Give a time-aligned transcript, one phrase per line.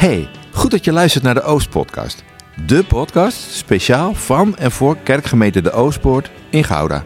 [0.00, 2.24] Hey, goed dat je luistert naar de Oostpodcast.
[2.66, 7.04] De podcast speciaal van en voor kerkgemeente De Oostpoort in Gouda.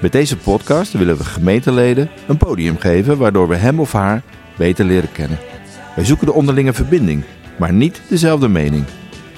[0.00, 4.22] Met deze podcast willen we gemeenteleden een podium geven waardoor we hem of haar
[4.56, 5.38] beter leren kennen.
[5.96, 7.24] Wij zoeken de onderlinge verbinding,
[7.58, 8.84] maar niet dezelfde mening.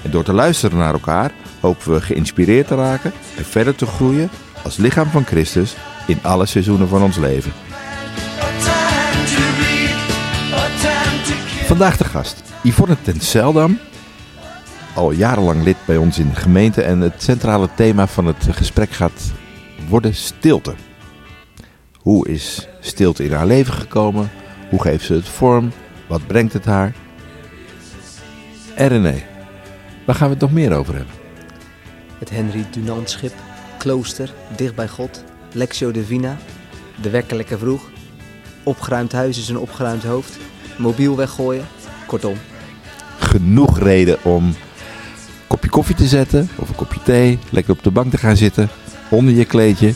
[0.03, 1.31] En door te luisteren naar elkaar
[1.61, 4.31] hopen we geïnspireerd te raken en verder te groeien
[4.63, 5.77] als lichaam van Christus
[6.07, 7.53] in alle seizoenen van ons leven.
[11.67, 13.79] Vandaag de gast, Yvonne ten Seldam.
[14.95, 18.91] Al jarenlang lid bij ons in de gemeente en het centrale thema van het gesprek
[18.91, 19.33] gaat
[19.89, 20.75] worden stilte.
[21.99, 24.31] Hoe is stilte in haar leven gekomen?
[24.71, 25.73] Hoe geeft ze het vorm?
[26.07, 26.95] Wat brengt het haar?
[28.75, 29.23] En René,
[30.07, 31.15] waar gaan we het nog meer over hebben?
[32.19, 33.35] Het Henry Dunant schip,
[33.79, 36.37] klooster, dicht bij God, Lectio Divina,
[37.01, 37.91] de wekker lekker vroeg,
[38.63, 40.39] opgeruimd huis is een opgeruimd hoofd,
[40.79, 41.67] mobiel weggooien,
[42.07, 42.37] kortom.
[43.19, 44.55] Genoeg reden om een
[45.47, 48.69] kopje koffie te zetten of een kopje thee, lekker op de bank te gaan zitten,
[49.11, 49.95] onder je kleedje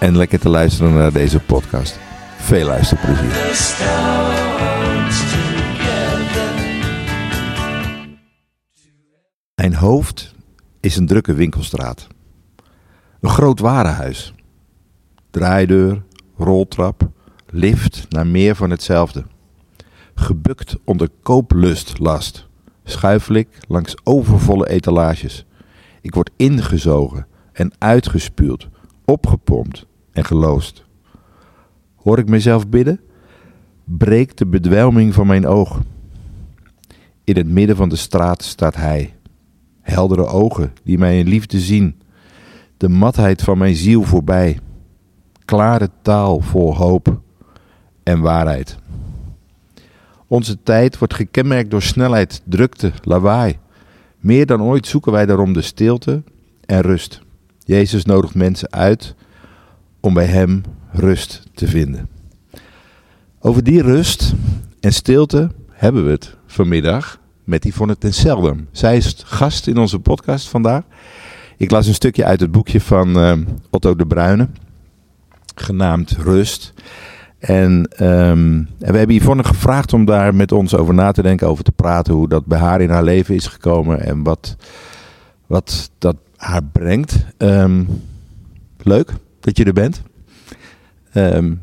[0.00, 1.98] en lekker te luisteren naar deze podcast.
[2.36, 3.32] Veel luisterplezier.
[9.54, 10.34] Mijn hoofd
[10.80, 12.06] is een drukke winkelstraat.
[13.20, 14.34] Een groot warenhuis.
[15.30, 16.02] Draaideur,
[16.36, 17.10] roltrap,
[17.50, 19.24] lift naar meer van hetzelfde.
[20.18, 22.46] Gebukt onder kooplustlast
[22.84, 25.44] schuifel ik langs overvolle etalages.
[26.00, 28.68] Ik word ingezogen en uitgespuwd,
[29.04, 30.84] opgepompt en geloost.
[31.96, 33.00] Hoor ik mezelf bidden?
[33.84, 35.80] Breekt de bedwelming van mijn oog.
[37.24, 39.14] In het midden van de straat staat hij.
[39.80, 42.00] Heldere ogen die mij in liefde zien.
[42.76, 44.58] De matheid van mijn ziel voorbij.
[45.44, 47.20] Klare taal vol hoop
[48.02, 48.78] en waarheid.
[50.28, 53.58] Onze tijd wordt gekenmerkt door snelheid, drukte, lawaai.
[54.18, 56.22] Meer dan ooit zoeken wij daarom de stilte
[56.64, 57.20] en rust.
[57.64, 59.14] Jezus nodigt mensen uit
[60.00, 60.62] om bij Hem
[60.92, 62.08] rust te vinden.
[63.40, 64.32] Over die rust
[64.80, 68.68] en stilte hebben we het vanmiddag met Yvonne ten.
[68.72, 70.82] Zij is gast in onze podcast vandaag.
[71.56, 73.32] Ik las een stukje uit het boekje van uh,
[73.70, 74.48] Otto de Bruyne,
[75.54, 76.72] genaamd Rust.
[77.38, 81.48] En, um, en we hebben Yvonne gevraagd om daar met ons over na te denken,
[81.48, 84.56] over te praten, hoe dat bij haar in haar leven is gekomen en wat,
[85.46, 87.24] wat dat haar brengt.
[87.38, 87.88] Um,
[88.82, 90.02] leuk dat je er bent.
[91.14, 91.60] Um,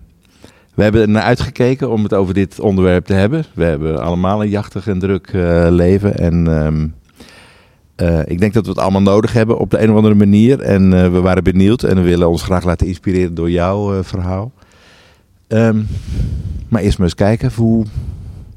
[0.73, 3.45] we hebben er naar uitgekeken om het over dit onderwerp te hebben.
[3.53, 6.17] We hebben allemaal een jachtig en druk uh, leven.
[6.17, 6.93] En
[8.01, 10.61] uh, ik denk dat we het allemaal nodig hebben op de een of andere manier.
[10.61, 14.51] En uh, we waren benieuwd en we willen ons graag laten inspireren door jouw verhaal.
[15.47, 15.87] Um,
[16.69, 17.85] maar eerst maar eens kijken, hoe,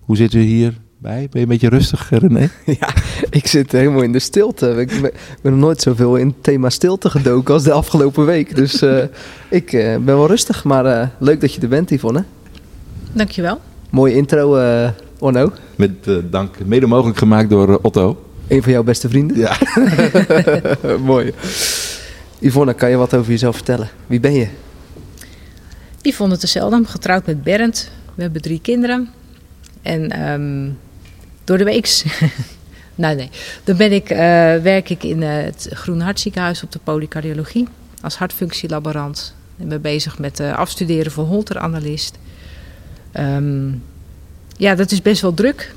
[0.00, 1.19] hoe zit u hier bij?
[1.19, 2.49] Ben je een beetje rustig, René?
[2.81, 2.94] Ja,
[3.31, 4.71] ik zit helemaal in de stilte.
[4.71, 5.12] Ik ben,
[5.43, 8.56] ben nog nooit zoveel in het thema stilte gedoken als de afgelopen week.
[8.56, 9.04] Dus uh,
[9.50, 12.25] ik uh, ben wel rustig, maar uh, leuk dat je er bent, Yvonne.
[13.12, 13.60] Dankjewel.
[13.91, 14.59] Mooie intro,
[15.19, 15.53] Orno.
[15.76, 15.91] Met
[16.31, 18.25] dank, mede mogelijk gemaakt door Otto.
[18.49, 19.37] Een van jouw beste vrienden?
[19.37, 19.56] Ja.
[21.05, 21.32] Mooi.
[22.38, 23.88] Yvonne, kan je wat over jezelf vertellen?
[24.06, 24.49] Wie ben je?
[26.03, 27.91] Yvonne te Seldam, getrouwd met Bernd.
[28.14, 29.09] We hebben drie kinderen.
[29.82, 30.78] En um,
[31.44, 32.03] door de week.
[32.94, 33.31] nou, nee.
[33.64, 34.19] Dan ben ik, uh,
[34.56, 37.69] werk ik in uh, het Groene Hartziekenhuis op de polycardiologie
[38.03, 39.34] als hartfunctielaborant.
[39.56, 42.19] Ik ben bezig met uh, afstuderen voor Holter-analyst.
[43.14, 43.82] Um,
[44.56, 45.75] ja, dat is best wel druk.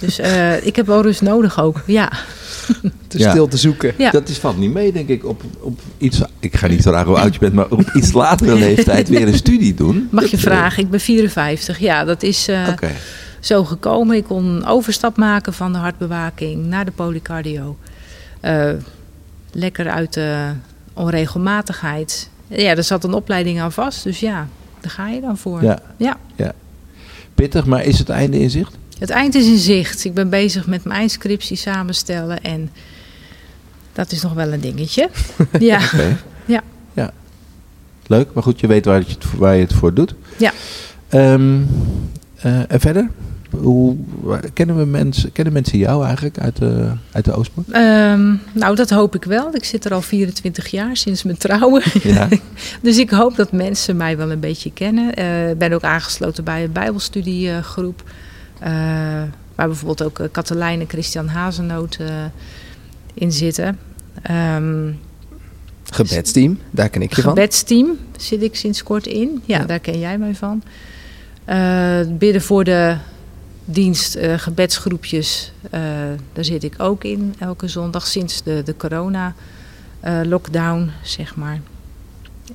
[0.00, 0.18] Dus
[0.62, 1.82] ik heb wel rust nodig ook.
[1.86, 2.12] Ja.
[3.08, 3.94] Te stil te zoeken.
[3.98, 4.10] Ja.
[4.10, 6.22] Dat is, valt niet mee, denk ik, op, op iets.
[6.40, 9.34] Ik ga niet vragen hoe oud je bent, maar op iets latere leeftijd weer een
[9.34, 10.08] studie doen.
[10.10, 10.82] Mag je vragen?
[10.82, 11.78] Ik ben 54.
[11.78, 12.48] Ja, dat is.
[12.70, 12.94] Okay
[13.40, 14.16] zo gekomen.
[14.16, 17.76] Ik kon een overstap maken van de hartbewaking naar de polycardio.
[18.42, 18.70] Uh,
[19.52, 20.52] lekker uit de
[20.92, 22.28] onregelmatigheid.
[22.46, 24.48] Ja, er zat een opleiding aan vast, dus ja,
[24.80, 25.62] daar ga je dan voor.
[25.62, 25.78] Ja.
[25.96, 26.16] ja.
[26.36, 26.52] ja.
[27.34, 28.78] Pittig, maar is het einde in zicht?
[29.00, 30.04] Het eind is in zicht.
[30.04, 32.70] Ik ben bezig met mijn scriptie samenstellen en
[33.92, 35.10] dat is nog wel een dingetje.
[35.58, 35.80] ja.
[35.84, 36.16] Okay.
[36.44, 36.62] ja.
[36.92, 37.12] ja.
[38.06, 40.14] Leuk, maar goed, je weet waar je het, waar je het voor doet.
[40.36, 40.52] Ja.
[41.10, 41.68] Um,
[42.44, 43.10] uh, en verder?
[43.50, 43.96] Hoe,
[44.52, 47.44] kennen, we mensen, kennen mensen jou eigenlijk uit de, uit de?
[47.72, 49.54] Um, nou, dat hoop ik wel.
[49.54, 51.82] Ik zit er al 24 jaar sinds mijn trouwen.
[52.02, 52.28] Ja.
[52.82, 55.10] dus ik hoop dat mensen mij wel een beetje kennen.
[55.10, 58.02] Ik uh, ben ook aangesloten bij een bijbelstudiegroep.
[58.62, 58.68] Uh,
[59.54, 61.98] waar bijvoorbeeld ook Katelijn en Christian Hazenoot
[63.14, 63.78] in zitten.
[64.30, 64.98] Um,
[65.84, 67.30] Gebedsteam, daar ken ik je van.
[67.30, 69.42] Gebedsteam zit ik sinds kort in.
[69.44, 69.64] Ja, ja.
[69.64, 70.62] daar ken jij mij van.
[72.18, 72.96] Bidden voor de
[73.64, 75.70] dienst, uh, gebedsgroepjes, uh,
[76.32, 81.60] daar zit ik ook in elke zondag sinds de, de corona-lockdown, zeg maar.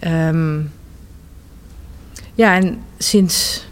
[0.02, 0.72] Um,
[2.34, 3.66] ja, en sinds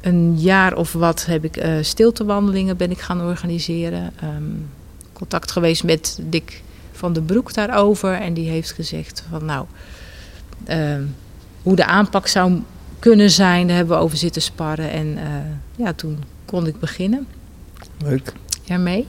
[0.00, 4.12] een jaar of wat heb ik uh, stiltewandelingen ben ik gaan organiseren.
[4.24, 4.68] Um,
[5.12, 6.62] contact geweest met Dick
[6.92, 8.12] van den Broek daarover.
[8.12, 9.66] En die heeft gezegd van nou,
[10.68, 10.96] uh,
[11.62, 12.62] hoe de aanpak zou
[12.98, 14.90] kunnen zijn, daar hebben we over zitten sparren.
[14.90, 15.22] En uh,
[15.76, 17.26] ja, toen kon ik beginnen.
[18.04, 18.32] Leuk.
[18.66, 19.06] Ermee.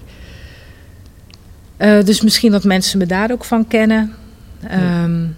[1.78, 4.14] Uh, dus misschien dat mensen me daar ook van kennen.
[4.60, 5.04] Ja.
[5.04, 5.36] Um,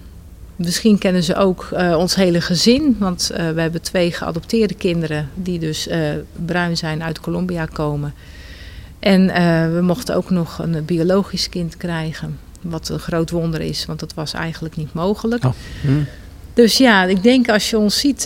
[0.63, 5.29] Misschien kennen ze ook uh, ons hele gezin, want uh, we hebben twee geadopteerde kinderen
[5.33, 5.95] die dus uh,
[6.45, 8.13] bruin zijn uit Colombia komen.
[8.99, 9.25] En
[9.73, 14.13] we mochten ook nog een biologisch kind krijgen, wat een groot wonder is, want dat
[14.13, 15.45] was eigenlijk niet mogelijk.
[15.45, 15.51] Oh.
[15.81, 16.05] Hmm.
[16.53, 18.25] Dus ja, ik denk als je ons ziet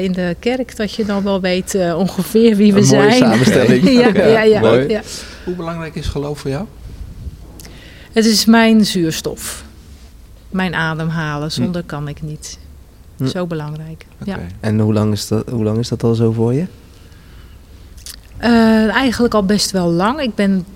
[0.00, 3.02] in de kerk, dat je dan wel weet ongeveer wie we een zijn.
[3.02, 3.90] Mooie samenstelling.
[4.02, 5.02] ja, ja, ja, ja, ja.
[5.44, 6.66] Hoe belangrijk is geloof voor jou?
[8.12, 9.65] Het is mijn zuurstof
[10.56, 11.52] mijn adem halen.
[11.52, 11.86] Zonder hm.
[11.86, 12.58] kan ik niet.
[13.16, 13.26] Hm.
[13.26, 14.06] Zo belangrijk.
[14.20, 14.34] Okay.
[14.34, 14.46] Ja.
[14.60, 16.66] En hoe lang, is dat, hoe lang is dat al zo voor je?
[18.40, 20.20] Uh, eigenlijk al best wel lang.
[20.20, 20.66] Ik ben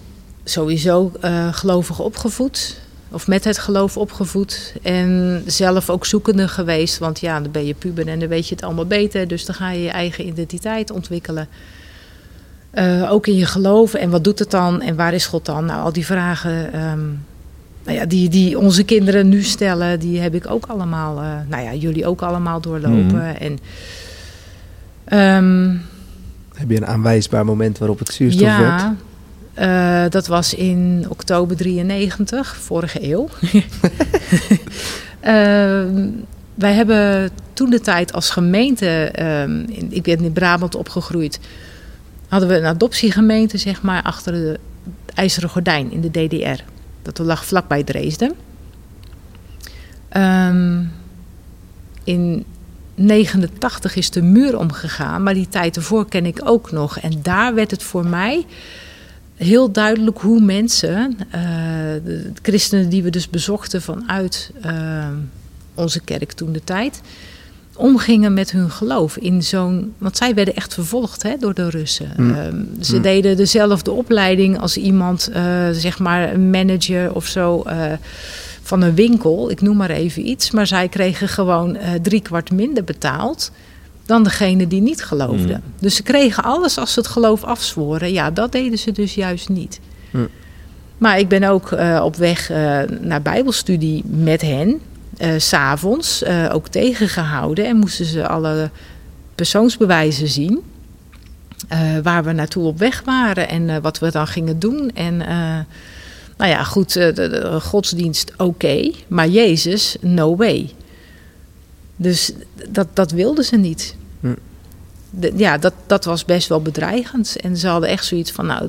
[0.44, 2.80] sowieso uh, gelovig opgevoed.
[3.12, 4.74] Of met het geloof opgevoed.
[4.82, 6.98] En zelf ook zoekende geweest.
[6.98, 9.28] Want ja, dan ben je puber en dan weet je het allemaal beter.
[9.28, 11.48] Dus dan ga je je eigen identiteit ontwikkelen.
[12.74, 13.94] Uh, ook in je geloof.
[13.94, 14.80] En wat doet het dan?
[14.80, 15.64] En waar is God dan?
[15.64, 17.24] Nou, al die vragen um,
[17.90, 21.62] nou ja, die, die onze kinderen nu stellen, die heb ik ook allemaal, uh, nou
[21.62, 23.04] ja, jullie ook allemaal doorlopen.
[23.14, 23.36] Mm.
[23.38, 23.58] En,
[25.36, 25.82] um,
[26.54, 28.82] heb je een aanwijsbaar moment waarop het zuurstof ja, werd?
[29.58, 33.28] Uh, dat was in oktober 93, vorige eeuw.
[33.52, 33.62] uh,
[36.64, 41.40] wij hebben toen de tijd als gemeente, um, in, ik ben in Brabant opgegroeid,
[42.28, 44.58] hadden we een adoptiegemeente, zeg maar, achter de
[45.14, 46.62] IJzeren Gordijn in de DDR.
[47.02, 48.34] Dat lag vlakbij Dresden.
[50.16, 50.92] Um,
[52.04, 52.44] in
[52.94, 56.98] 89 is de muur omgegaan, maar die tijd ervoor ken ik ook nog.
[56.98, 58.46] En daar werd het voor mij
[59.36, 61.32] heel duidelijk hoe mensen, uh,
[62.04, 65.08] de christenen die we dus bezochten vanuit uh,
[65.74, 67.00] onze kerk toen de tijd,
[67.76, 69.92] omgingen met hun geloof in zo'n.
[69.98, 72.12] Want zij werden echt vervolgd hè, door de Russen.
[72.16, 72.30] Mm.
[72.30, 73.02] Um, ze mm.
[73.02, 77.62] deden dezelfde opleiding als iemand, uh, zeg maar, een manager of zo.
[77.66, 77.92] Uh,
[78.62, 80.50] van een winkel, ik noem maar even iets.
[80.50, 83.50] Maar zij kregen gewoon uh, drie kwart minder betaald
[84.06, 85.62] dan degene die niet geloofden.
[85.64, 85.72] Mm.
[85.78, 88.12] Dus ze kregen alles als ze het geloof afzworen.
[88.12, 89.80] Ja, dat deden ze dus juist niet.
[90.98, 92.48] Maar ik ben ook op weg
[93.00, 94.80] naar Bijbelstudie met hen
[95.20, 98.70] uh, s'avonds uh, ook tegengehouden en moesten ze alle
[99.34, 100.60] persoonsbewijzen zien.
[101.72, 104.90] Uh, waar we naartoe op weg waren en wat we dan gingen doen.
[104.94, 105.16] En
[106.36, 110.70] nou ja, goed, de, de godsdienst oké, maar Jezus, no way.
[111.96, 112.32] Dus
[112.68, 113.94] dat, dat wilden ze niet.
[114.20, 114.34] Hm.
[115.10, 117.36] De, ja, dat, dat was best wel bedreigend.
[117.40, 118.68] En ze hadden echt zoiets van, nou,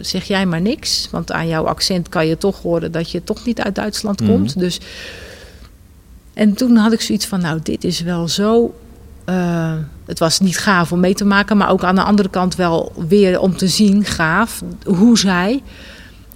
[0.00, 1.08] zeg jij maar niks.
[1.10, 4.26] Want aan jouw accent kan je toch horen dat je toch niet uit Duitsland hm.
[4.26, 4.58] komt.
[4.58, 4.80] Dus
[6.34, 8.74] en toen had ik zoiets van, nou, dit is wel zo.
[9.28, 9.74] Uh,
[10.04, 12.92] het was niet gaaf om mee te maken, maar ook aan de andere kant wel
[13.08, 15.62] weer om te zien, gaaf, hoe zij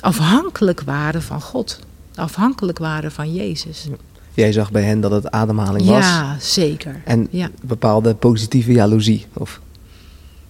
[0.00, 1.80] afhankelijk waren van God.
[2.14, 3.88] Afhankelijk waren van Jezus.
[4.34, 6.04] Jij zag bij hen dat het ademhaling was.
[6.04, 7.00] Ja, zeker.
[7.04, 7.50] En ja.
[7.62, 9.60] bepaalde positieve jaloezie, of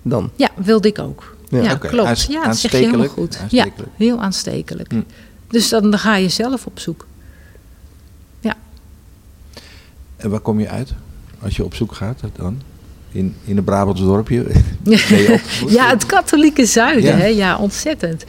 [0.03, 0.31] dan?
[0.37, 1.37] Ja, wilde ik ook.
[1.49, 1.91] Ja, ja okay.
[1.91, 2.26] klopt.
[2.31, 3.38] ja, dat zeg je helemaal goed.
[3.49, 4.93] Ja, heel aanstekelijk.
[4.93, 5.00] Hm.
[5.49, 7.07] Dus dan, dan ga je zelf op zoek.
[10.17, 10.93] En waar kom je uit
[11.43, 12.61] als je op zoek gaat dan?
[13.13, 14.47] In, in een Brabants dorpje?
[15.69, 17.27] ja, het katholieke zuiden, ja, hè?
[17.27, 18.25] ja ontzettend.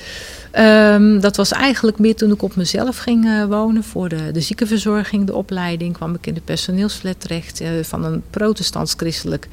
[0.60, 4.42] Um, dat was eigenlijk meer toen ik op mezelf ging uh, wonen voor de, de
[4.42, 5.94] ziekenverzorging, de opleiding.
[5.94, 9.48] kwam ik in de personeelsflat terecht uh, van een protestants-christelijk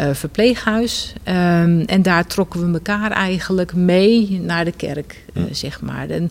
[0.00, 1.12] uh, verpleeghuis.
[1.28, 6.08] Um, en daar trokken we elkaar eigenlijk mee naar de kerk, zeg maar.
[6.08, 6.30] En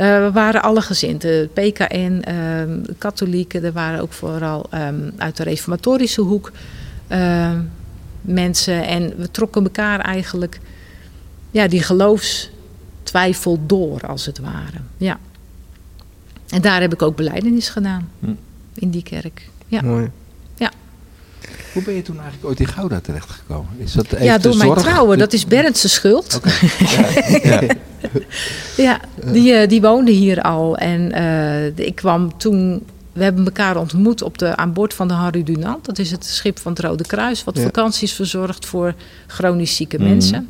[0.00, 3.64] we waren alle gezinten, PKN, um, katholieken.
[3.64, 4.66] Er waren ook vooral
[5.16, 6.52] uit de reformatorische hoek
[8.20, 8.86] mensen.
[8.86, 10.60] En we trokken elkaar eigenlijk,
[11.50, 12.50] ja, die geloofs
[13.02, 14.78] twijfel door, als het ware.
[14.96, 15.18] Ja.
[16.48, 18.10] En daar heb ik ook beleidenis gedaan.
[18.18, 18.32] Hm.
[18.74, 19.48] In die kerk.
[19.66, 19.82] Ja.
[19.82, 20.10] Mooi.
[21.80, 23.68] Hoe ben je toen eigenlijk ooit in Gouda terechtgekomen?
[23.78, 25.18] Is dat ja, door mijn trouwen.
[25.18, 26.34] Dat is Bernd's schuld.
[26.36, 26.70] Okay.
[27.42, 27.76] ja, ja.
[28.76, 29.00] ja,
[29.32, 30.76] die, uh, die woonde hier al.
[30.76, 32.82] En uh, ik kwam toen...
[33.12, 35.84] We hebben elkaar ontmoet op de, aan boord van de Harry Dunant.
[35.84, 37.44] Dat is het schip van het Rode Kruis...
[37.44, 38.94] wat vakanties verzorgt voor
[39.26, 40.08] chronisch zieke mm.
[40.08, 40.48] mensen.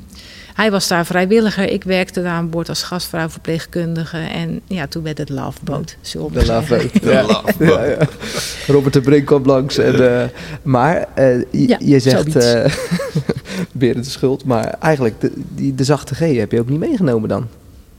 [0.54, 1.68] Hij was daar vrijwilliger.
[1.70, 4.16] Ik werkte daar aan boord als gastvrouw verpleegkundige.
[4.18, 5.96] En ja, toen werd het Love Boat.
[6.00, 6.78] zullen we De zeggen.
[6.80, 7.12] Love Boat.
[7.12, 7.22] Ja.
[7.22, 7.98] Love Ja, ja.
[8.66, 9.78] Robert de Brink kwam langs.
[9.78, 10.28] En, eh,
[10.62, 12.52] maar eh, je, Ja, je zegt zoiets.
[12.52, 12.72] eh
[13.72, 14.44] Berend de Schuld.
[14.44, 17.46] Maar eigenlijk, de, die, de zachte G heb je ook niet meegenomen dan?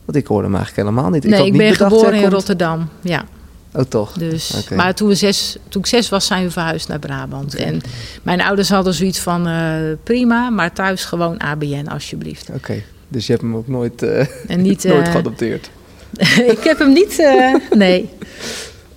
[0.06, 1.24] Want ik hoorde hem eigenlijk helemaal niet.
[1.24, 2.90] Nee, had ik niet ben bedacht, geboren in komt- Rotterdam.
[3.02, 3.24] Ja,
[3.74, 4.12] Oh, toch?
[4.14, 4.68] dus.
[4.76, 7.56] Maar toen, we zes, toen ik zes was, zijn we verhuisd naar Brabant.
[7.56, 7.82] En
[8.24, 12.50] mijn ouders hadden zoiets van eh, prima, maar thuis gewoon ABN alsjeblieft.
[12.54, 14.84] Oké, dus je hebt hem ook nooit, eh, En niet.
[14.94, 15.70] nooit eh, geadopteerd?
[16.56, 17.20] ik heb hem niet.
[17.20, 18.02] eh, nee.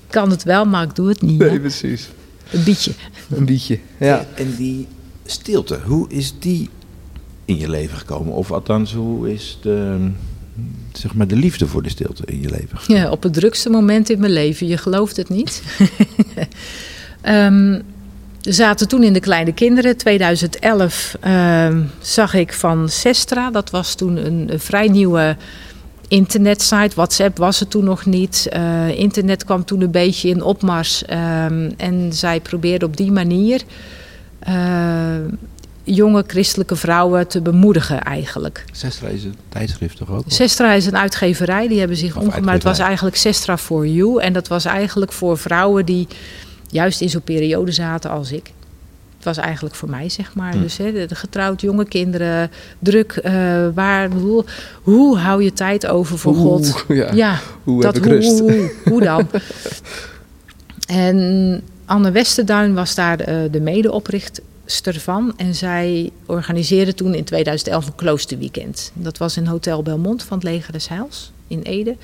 [0.07, 1.41] Ik kan het wel, maar ik doe het niet.
[1.43, 1.49] hè.
[1.49, 2.09] Nee, precies.
[2.51, 2.93] Een bietje.
[3.31, 3.79] Een bietje.
[3.99, 4.27] Ja.
[4.35, 4.87] En die
[5.25, 6.71] stilte, hoe is die
[7.45, 8.33] in je leven gekomen?
[8.35, 10.09] Of althans, hoe is de,
[10.99, 12.79] zeg maar, de liefde voor de stilte in je leven?
[12.87, 14.67] Ja, op het drukste moment in mijn leven.
[14.67, 15.63] Je gelooft het niet.
[17.21, 17.81] Ehm,
[18.43, 19.97] we zaten toen in de kleine kinderen.
[19.97, 23.51] 2011 ehm, zag ik van Sestra.
[23.51, 25.37] Dat was toen een, vrij nieuwe
[26.09, 26.95] internetsite.
[26.95, 28.47] WhatsApp was er toen nog niet.
[28.51, 31.05] Eh, internet kwam toen een beetje in opmars.
[31.05, 33.63] Ehm, en zij probeerde op die manier
[34.39, 34.55] eh,
[35.85, 38.65] jonge christelijke vrouwen te bemoedigen eigenlijk.
[38.73, 40.25] Zestra is een tijdschrift toch ook?
[40.27, 42.45] Sestra is een uitgeverij, die hebben zich Of omgemaakt.
[42.45, 44.21] Maar het was eigenlijk Sestra for You.
[44.21, 46.09] En dat was eigenlijk voor vrouwen die
[46.69, 48.53] juist in zo'n periode zaten als ik.
[49.17, 50.53] Het was eigenlijk voor mij, zeg maar.
[50.53, 50.61] Hm.
[50.61, 53.13] Dus hè, de, de getrouwd, jonge kinderen, druk.
[53.13, 53.33] eh,
[53.75, 54.45] waar, hoe,
[54.83, 56.85] hoe hou je tijd over voor God?
[56.89, 57.13] Ja.
[57.13, 58.39] Ja, Hoe dat, heb ik rust?
[58.41, 59.29] Hoe, hoe, dan?
[60.87, 65.33] en Anne Westerduin was daar de, de medeoprichter van.
[65.37, 68.93] En zij organiseerde toen in 2011 een kloosterweekend.
[68.95, 71.97] Dat was in Hotel Belmont van het Leger des Heils in Ede.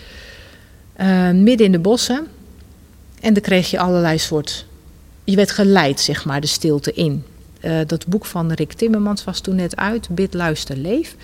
[0.92, 2.26] Eh, midden in de bossen.
[3.20, 4.66] En dan kreeg je allerlei soort...
[5.24, 7.24] Je werd geleid, zeg maar, de stilte in.
[7.60, 10.08] Eh, dat boek van Rick Timmermans was toen net uit.
[10.08, 11.16] Bid, luister, leef.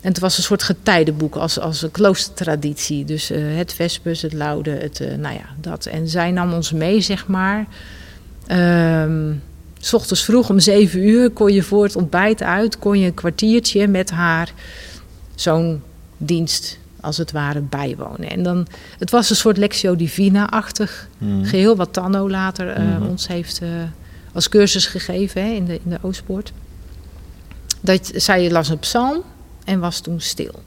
[0.00, 3.04] En het was een soort getijdenboek als, als een kloostertraditie.
[3.04, 5.86] Dus eh, het Vespers, het Laude, het, nou ja, dat.
[5.86, 7.66] En zij nam ons mee, zeg maar.
[8.46, 9.32] Ehm,
[9.86, 12.78] s ochtends vroeg om zeven uur kon je voor het ontbijt uit...
[12.78, 14.52] kon je een kwartiertje met haar
[15.34, 15.82] zo'n
[16.16, 18.30] dienst, als het ware, bijwonen.
[18.30, 18.66] En dan,
[18.98, 21.44] het was een soort Lectio Divina-achtig Hmm.
[21.44, 21.76] geheel...
[21.76, 23.02] wat Tanno later eh, Mhm.
[23.02, 23.68] ons heeft eh,
[24.32, 26.52] als cursus gegeven hè, in, de, in de Oostpoort.
[27.80, 29.22] Dat, zij las een psalm
[29.64, 30.62] en was toen stil.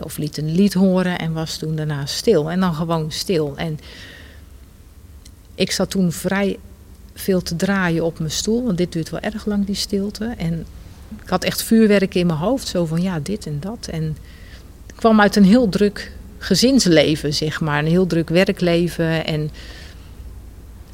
[0.00, 2.50] Of liet een lied horen en was toen daarna stil.
[2.50, 3.52] En dan gewoon stil.
[3.56, 3.78] En
[5.54, 6.58] ik zat toen vrij
[7.18, 8.64] veel te draaien op mijn stoel.
[8.64, 10.34] Want dit duurt wel erg lang, die stilte.
[10.36, 10.66] En
[11.22, 12.68] ik had echt vuurwerk in mijn hoofd.
[12.68, 13.88] Zo van ja, dit en dat.
[13.90, 14.16] En
[14.86, 17.78] ik kwam uit een heel druk gezinsleven, zeg maar.
[17.78, 19.26] Een heel druk werkleven.
[19.26, 19.50] En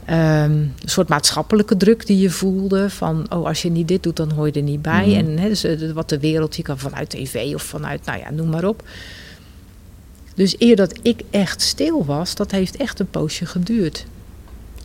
[0.05, 2.91] ehm, een soort maatschappelijke druk die je voelde.
[2.91, 5.07] Van, oh, als je niet dit doet, dan hoor je er niet bij.
[5.07, 5.39] Mhm.
[5.39, 8.49] En dus, eh, wat de wereld, je kan vanuit tv of vanuit, nou ja, noem
[8.49, 8.83] maar op.
[10.35, 14.07] Dus eer dat ik echt stil was, dat heeft echt een poosje geduurd.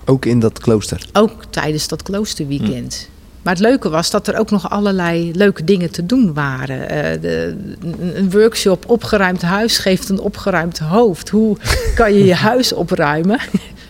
[0.09, 1.05] Ook in dat klooster.
[1.13, 3.09] Ook tijdens dat kloosterweekend.
[3.41, 6.89] Maar het leuke was dat er ook nog allerlei leuke dingen te doen waren.
[6.89, 11.29] Eh, de, een- een workshop opgeruimd huis geeft een opgeruimd hoofd.
[11.29, 11.57] Hoe
[11.95, 13.39] kan je je huis opruimen?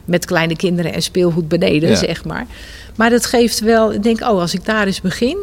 [0.06, 1.96] Met kleine kinderen en speelgoed beneden, Ja.
[1.96, 2.46] zeg maar.
[2.96, 5.38] Maar dat geeft wel, ik denk, oh, als ik daar eens begin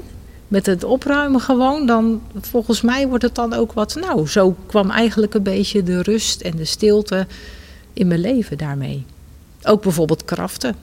[0.48, 3.94] met het opruimen gewoon, dan volgens mij wordt het dan ook wat.
[4.00, 7.26] Nou, zo kwam eigenlijk een beetje de rust en de stilte
[7.92, 9.04] in mijn leven daarmee.
[9.66, 10.74] Ook bijvoorbeeld kraften.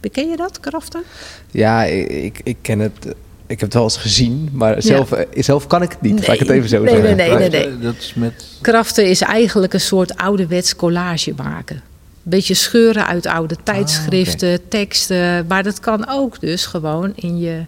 [0.00, 1.02] Beken je dat, kraften?
[1.50, 3.06] Ja, ik, ik, ken het.
[3.46, 6.26] Ik heb het wel eens gezien, maar zelf, zelf kan ik het niet.
[6.26, 7.16] Laat ik het Nee, even zo nee, zeggen.
[7.16, 7.78] nee, nee, nee.
[7.78, 8.44] Dat is met...
[8.60, 11.76] Kraften is eigenlijk een soort ouderwets collage maken.
[11.76, 11.82] Een
[12.30, 15.46] beetje scheuren uit oude tijdschriften, teksten.
[15.46, 17.64] Maar dat kan ook dus gewoon in je,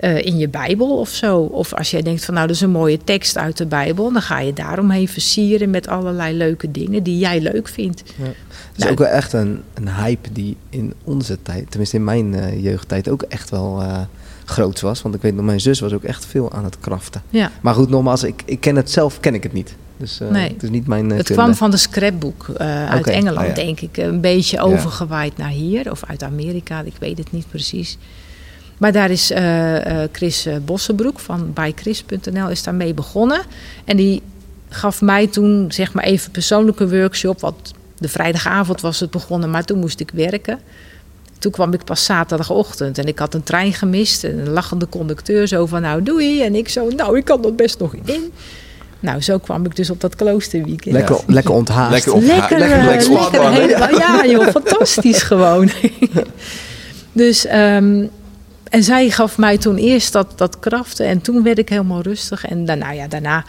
[0.00, 1.38] eh, in je Bijbel of zo.
[1.38, 4.12] Of als jij denkt van nou, dat is een mooie tekst uit de Bijbel.
[4.12, 8.02] Dan ga je daaromheen versieren met allerlei leuke dingen die jij leuk vindt.
[8.16, 8.36] Het
[8.76, 12.34] is Nou, ook wel echt een, een hype die in onze tijd, tenminste in mijn
[12.34, 13.98] eh, jeugdtijd, ook echt wel eh,
[14.44, 15.02] groot was.
[15.02, 17.22] Want ik weet nog, mijn zus was ook echt veel aan het kraften.
[17.30, 17.50] Ja.
[17.60, 19.74] Maar goed, nogmaals, ik, ik ken het zelf, ken ik het niet.
[19.96, 20.48] Dus Nee.
[20.48, 21.42] het is niet mijn Het kunde.
[21.42, 22.50] kwam van de scrapbook
[22.88, 23.52] uit Engeland, ah, ja.
[23.54, 23.96] denk ik.
[23.96, 25.90] Een beetje overgewaaid naar hier.
[25.90, 27.98] Of uit Amerika, ik weet het niet precies.
[28.80, 33.40] Maar daar is eh, eh, Chris eh, Bossenbroek van bychris.nl is daarmee begonnen.
[33.84, 34.22] En die
[34.68, 37.40] gaf mij toen zeg maar even persoonlijke workshop.
[37.40, 40.58] Want de vrijdagavond was het begonnen, maar toen moest ik werken.
[41.38, 44.24] Toen kwam ik pas zaterdagochtend en ik had een trein gemist.
[44.24, 46.42] En een lachende conducteur zo van nou doei.
[46.42, 48.32] En ik zo nou ik kan dat best nog in.
[49.00, 50.94] Nou zo kwam ik dus op dat kloosterweekend.
[50.94, 51.90] Lekker, lekker onthaast.
[51.90, 55.70] Lekker op- Lekker, lekker lekker lekker helemaal- ja joh, fantastisch gewoon.
[57.12, 58.04] dus ehm,
[58.70, 62.44] en zij gaf mij toen eerst dat, dat kraften en toen werd ik helemaal rustig.
[62.44, 63.44] En daarna, ja, daarna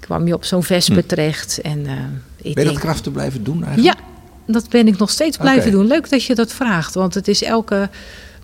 [0.00, 1.60] kwam je op zo'n vesper terecht.
[1.60, 1.92] En, uh,
[2.42, 3.98] ik ben je dat kraften blijven doen eigenlijk?
[3.98, 4.04] Ja,
[4.52, 5.86] dat ben ik nog steeds blijven doen.
[5.86, 7.88] Leuk dat je dat vraagt, want het is elke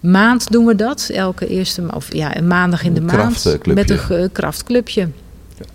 [0.01, 1.11] maand doen we dat.
[1.13, 3.59] Elke eerste, of ja, een maandag in de Een maand.
[3.67, 5.09] Met een krachtclubje.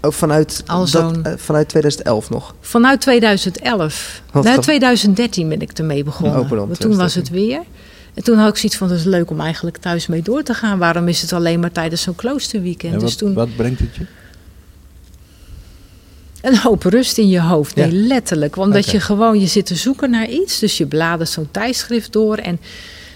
[0.02, 2.56] Ook vanuit, Al dat, eh, vanuit 2011 nog.
[2.62, 4.22] Vanuit 2011.
[4.32, 4.62] Wat Na dan?
[4.62, 6.40] 2013 ben ik ermee begonnen.
[6.40, 7.62] Oh, Want toen was het weer.
[8.14, 10.54] En toen had ik zoiets van, dat is leuk om eigenlijk thuis mee door te
[10.54, 10.78] gaan.
[10.78, 12.94] Waarom is het alleen maar tijdens zo'n kloosterweekend?
[12.94, 14.06] En dus wat, toen wat brengt het je?
[16.42, 17.76] een hoop rust in je hoofd.
[17.76, 18.08] Nee, Ja.
[18.08, 18.56] letterlijk.
[18.58, 18.92] Omdat Oké.
[18.92, 20.60] je gewoon, je zit te zoeken naar iets.
[20.60, 22.38] Dus je bladert zo'n tijdschrift door.
[22.38, 22.60] En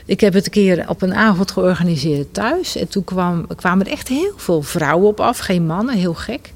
[0.05, 2.75] ik heb het een keer op een avond georganiseerd thuis.
[2.75, 5.37] En toen kwam, kwamen er echt heel veel vrouwen op af.
[5.37, 6.53] Geen mannen, heel gek.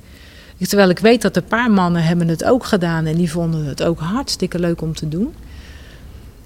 [0.67, 3.05] Terwijl ik weet dat een paar mannen hebben het ook gedaan.
[3.05, 5.33] En die vonden het ook hartstikke leuk om te doen.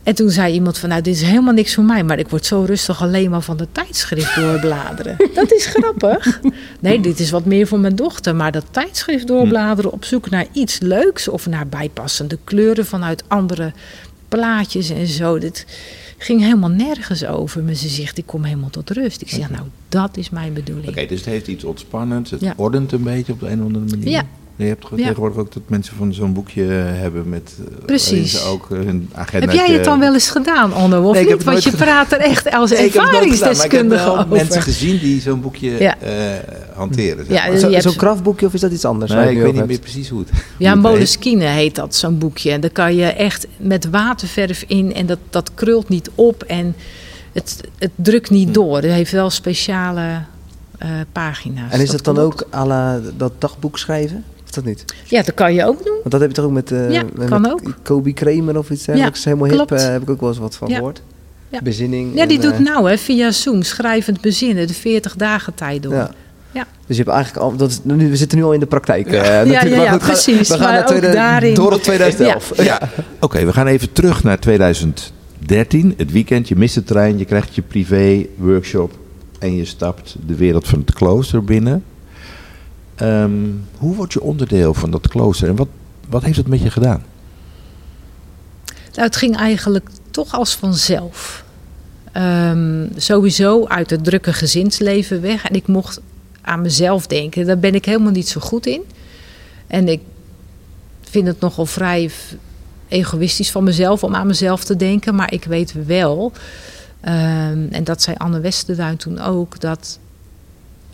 [0.03, 2.03] En toen zei iemand van, nou, dit is helemaal niks voor mij.
[2.03, 5.15] Maar ik word zo rustig alleen maar van de tijdschrift doorbladeren.
[5.33, 6.39] dat is grappig.
[6.79, 8.35] Nee, dit is wat meer voor mijn dochter.
[8.35, 11.27] Maar dat tijdschrift doorbladeren op zoek naar iets leuks...
[11.27, 13.71] of naar bijpassende kleuren vanuit andere
[14.29, 15.37] plaatjes en zo.
[15.39, 15.65] Dit
[16.17, 17.63] ging helemaal nergens over.
[17.63, 19.21] Maar ze zegt, ik kom helemaal tot rust.
[19.21, 20.87] Ik zeg, nou, dat is mijn bedoeling.
[20.89, 22.31] Oké, dus het heeft iets ontspannends.
[22.31, 22.53] Het Ja.
[22.55, 24.09] ordent een beetje op de een of andere manier.
[24.09, 24.23] Ja.
[24.61, 24.95] Je hebt Ja.
[24.95, 27.53] tegenwoordig ook dat mensen van zo'n boekje hebben met...
[27.59, 28.31] eh, Precies.
[28.31, 29.45] ze ook eh, hun agenda...
[29.47, 31.43] Heb jij het dan wel eens gedaan, Onno, of Nee, niet?
[31.43, 34.27] Want je praat er echt als Nee, gedaan, maar ik heb ervaringsdeskundige wel over.
[34.27, 35.97] mensen gezien die zo'n boekje Ja.
[35.99, 36.11] eh,
[36.75, 37.25] hanteren.
[37.25, 37.59] zeg Ja, maar.
[37.71, 39.11] hebt Zo'n krachtboekje of is dat iets anders?
[39.11, 40.81] Nee, ik weet niet over meer precies hoe het Ja, hoe het heet.
[40.81, 42.51] Moleskine heet dat, zo'n boekje.
[42.51, 46.75] En daar kan je echt met waterverf in en dat, dat krult niet op en
[47.31, 48.53] het, het drukt niet Hm.
[48.53, 48.75] door.
[48.75, 50.21] Het heeft wel speciale
[50.77, 51.59] eh, pagina's.
[51.61, 51.73] hebt.
[51.73, 52.43] En is dat dan klopt.
[52.45, 54.23] ook à la dat dagboek schrijven?
[54.51, 54.85] Of dat niet?
[55.05, 55.93] Ja, dat kan je ook doen.
[55.99, 57.61] Want dat heb je toch ook met, eh Ja, met kan met ook.
[57.83, 59.23] Kobe Kramer of iets dergelijks.
[59.23, 60.75] Helemaal hip, eh, heb ik ook wel eens wat van Ja.
[60.75, 61.01] gehoord.
[61.49, 61.59] Ja.
[61.63, 62.15] Bezinning.
[62.15, 65.83] Ja, die en, doet eh, nou hè, via Zoom, schrijvend bezinnen, de 40 dagen tijd
[65.83, 65.93] door.
[65.93, 66.11] Ja.
[66.51, 66.65] Ja.
[66.87, 69.07] Dus je hebt eigenlijk al, dat is, nu, we zitten nu al in de praktijk.
[69.07, 69.51] eh, ja, natuurlijk.
[69.51, 70.47] ja, Maar goed, we gaan- precies.
[70.47, 72.51] We gaan Maar naar ook tweede- daarin- door op 2011.
[72.57, 72.63] Ja.
[72.63, 72.89] Ja.
[73.19, 76.47] Oké, we gaan even terug naar 2013, het weekend.
[76.47, 78.91] Je mist de trein, je krijgt je privé workshop
[79.39, 81.83] en je stapt de wereld van het klooster binnen.
[82.95, 83.31] Ehm,
[83.77, 85.67] hoe word je onderdeel van dat klooster en wat,
[86.09, 87.03] wat heeft het met je gedaan?
[88.91, 91.43] Nou, het ging eigenlijk toch als vanzelf.
[92.11, 95.49] Ehm, sowieso uit het drukke gezinsleven weg.
[95.49, 96.01] En ik mocht
[96.41, 97.45] aan mezelf denken.
[97.45, 98.81] Daar ben ik helemaal niet zo goed in.
[99.67, 100.01] En ik
[101.01, 102.11] vind het nogal vrij
[102.87, 105.15] egoïstisch van mezelf om aan mezelf te denken.
[105.15, 106.31] Maar ik weet wel,
[107.01, 109.99] ehm, en dat zei Anne Westerduin toen ook, dat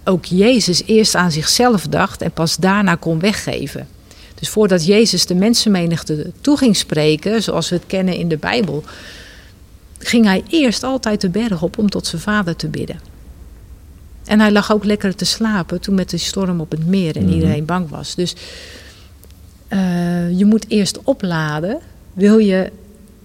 [0.07, 3.87] ook Jezus eerst aan zichzelf dacht en pas daarna kon weggeven.
[4.35, 8.83] Dus voordat Jezus de mensenmenigte toe ging spreken, zoals we het kennen in de Bijbel,
[9.99, 12.99] ging hij eerst altijd de berg op om tot zijn vader te bidden.
[14.25, 17.23] En hij lag ook lekker te slapen toen met de storm op het meer en
[17.25, 17.33] Mhm.
[17.33, 18.15] iedereen bang was.
[18.15, 18.35] Dus
[19.67, 21.79] eh, je moet eerst opladen,
[22.13, 22.71] wil je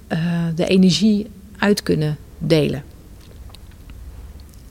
[0.07, 0.19] eh,
[0.55, 1.27] de energie
[1.59, 2.83] uit kunnen delen.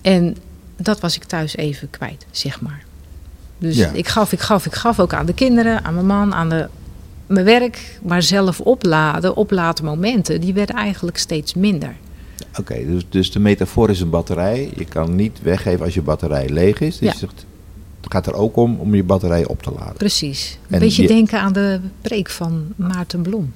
[0.02, 0.38] En
[0.84, 2.84] dat was ik thuis even kwijt, zeg maar.
[3.58, 3.90] Dus Ja.
[3.94, 6.68] ik gaf, ik gaf, ik gaf ook aan de kinderen, aan mijn man, aan de,
[7.28, 8.00] mijn werk.
[8.04, 11.96] Maar zelf opladen, oplaadmomenten, die werden eigenlijk steeds minder.
[12.60, 14.72] Oké, dus, dus de metafoor is een batterij.
[14.76, 16.98] Je kan niet weggeven als je batterij leeg is.
[16.98, 17.28] Dus Ja.
[17.28, 17.46] het
[18.12, 19.94] gaat er ook om om je batterij op te laden.
[19.98, 20.58] Precies.
[20.68, 23.54] Een En beetje je- denken aan de preek van Maarten Blom.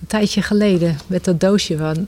[0.00, 2.06] Een tijdje geleden met dat doosje van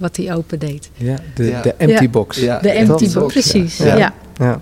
[0.00, 0.90] wat hij opendeed.
[0.94, 1.62] Ja, de, Ja.
[1.62, 2.08] de empty Ja.
[2.08, 2.36] box.
[2.36, 2.58] Ja.
[2.58, 3.76] De empty box, precies.
[3.76, 3.96] ja.
[3.96, 4.14] Ja.
[4.36, 4.60] Ja.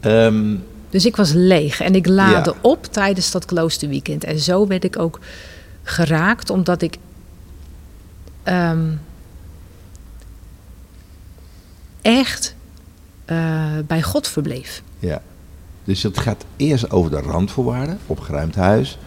[0.00, 0.54] Ehm,
[0.90, 2.68] Dus ik was leeg en ik laadde Ja.
[2.68, 4.24] op tijdens dat kloosterweekend.
[4.24, 5.20] En zo werd ik ook
[5.82, 6.96] geraakt, omdat ik
[8.42, 8.86] ehm,
[12.02, 12.54] echt
[13.24, 14.82] eh, bij God verbleef.
[14.98, 15.22] ja.
[15.84, 18.98] Dus het gaat eerst over de randvoorwaarden, opgeruimd huis,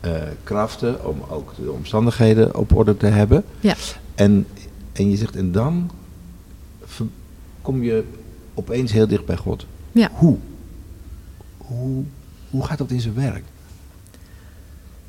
[0.00, 0.12] eh,
[0.44, 3.44] kraften, om ook de omstandigheden op orde te hebben.
[3.60, 3.74] Ja.
[4.14, 4.46] En,
[4.94, 5.90] en je zegt, en dan
[7.62, 8.04] kom je
[8.54, 9.66] opeens heel dicht bij God.
[9.92, 10.10] Ja.
[10.12, 10.36] Hoe?
[11.56, 12.04] Hoe,
[12.50, 13.42] hoe gaat dat in zijn werk?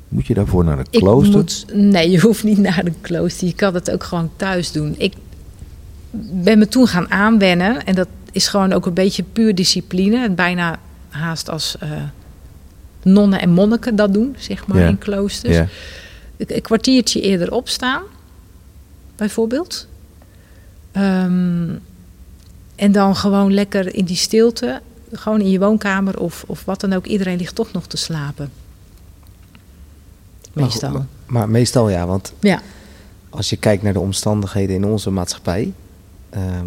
[0.08, 1.34] Moet je daarvoor naar een klooster?
[1.36, 3.46] moet, nee, je hoeft niet naar een klooster.
[3.46, 4.94] Je kan het ook gewoon thuis doen.
[4.98, 5.12] Ik
[6.32, 7.84] ben me toen gaan aanwennen.
[7.86, 10.22] En dat is gewoon ook een beetje puur discipline.
[10.24, 11.90] En bijna haast als eh,
[13.02, 14.88] nonnen en monniken dat doen, zeg maar, Ja.
[14.88, 15.54] in kloosters.
[15.56, 15.66] Ja.
[16.36, 18.02] Een kwartiertje eerder opstaan,
[19.16, 19.86] bijvoorbeeld.
[20.92, 21.68] Ehm,
[22.76, 24.80] en dan gewoon lekker in die stilte,
[25.12, 27.06] gewoon in je woonkamer of, of wat dan ook.
[27.06, 28.50] Iedereen ligt toch nog te slapen.
[30.52, 31.06] Meestal.
[31.26, 32.60] maar meestal ja, want Ja.
[33.30, 35.72] als je kijkt naar de omstandigheden in onze maatschappij,
[36.30, 36.66] ehm,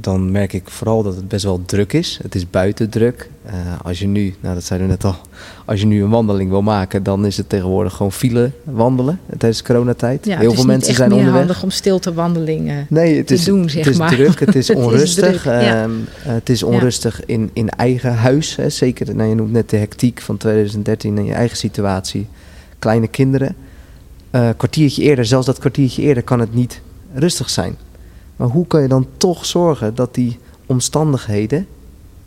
[0.00, 2.18] dan merk ik vooral dat het best wel druk is.
[2.22, 3.30] Het is buiten druk.
[3.44, 5.16] Eh, als je nu, nou dat zeiden we net al,
[5.64, 9.62] als je nu een wandeling wil maken, dan is het tegenwoordig gewoon file wandelen tijdens
[9.62, 10.26] coronatijd.
[10.26, 11.36] Ja, Heel veel mensen zijn onderweg.
[11.38, 14.10] handig om stilte wandelingen Nee, het te is, doen, zeg het is maar.
[14.10, 15.42] druk, het is Het is onrustig.
[15.42, 15.82] druk, ja.
[15.82, 18.56] ehm, het is onrustig in, in eigen huis.
[18.56, 18.68] Hè.
[18.70, 22.26] Zeker, nou, je noemt net de hectiek van 2013 in je eigen situatie.
[22.78, 23.56] Kleine kinderen.
[24.30, 26.80] Eh kwartiertje eerder, zelfs dat kwartiertje eerder kan het niet
[27.14, 27.76] rustig zijn.
[28.40, 31.66] Maar hoe kan je dan toch zorgen dat die omstandigheden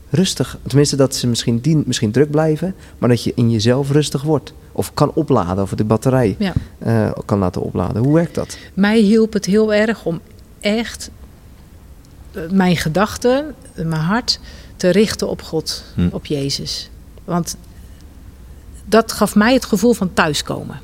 [0.09, 4.21] rustig, tenminste dat ze misschien, dien, misschien druk blijven, maar dat je in jezelf rustig
[4.21, 4.53] wordt.
[4.71, 6.53] Of kan opladen, of de batterij Ja.
[6.79, 8.03] eh, kan laten opladen.
[8.03, 8.57] Hoe werkt dat?
[8.73, 10.19] Mij hielp het heel erg om
[10.59, 11.09] echt
[12.31, 14.39] eh, mijn gedachten, eh, mijn hart
[14.75, 16.07] te richten op God, Hm.
[16.11, 16.89] op Jezus.
[17.23, 17.57] Want
[18.85, 20.79] dat gaf mij het gevoel van thuiskomen.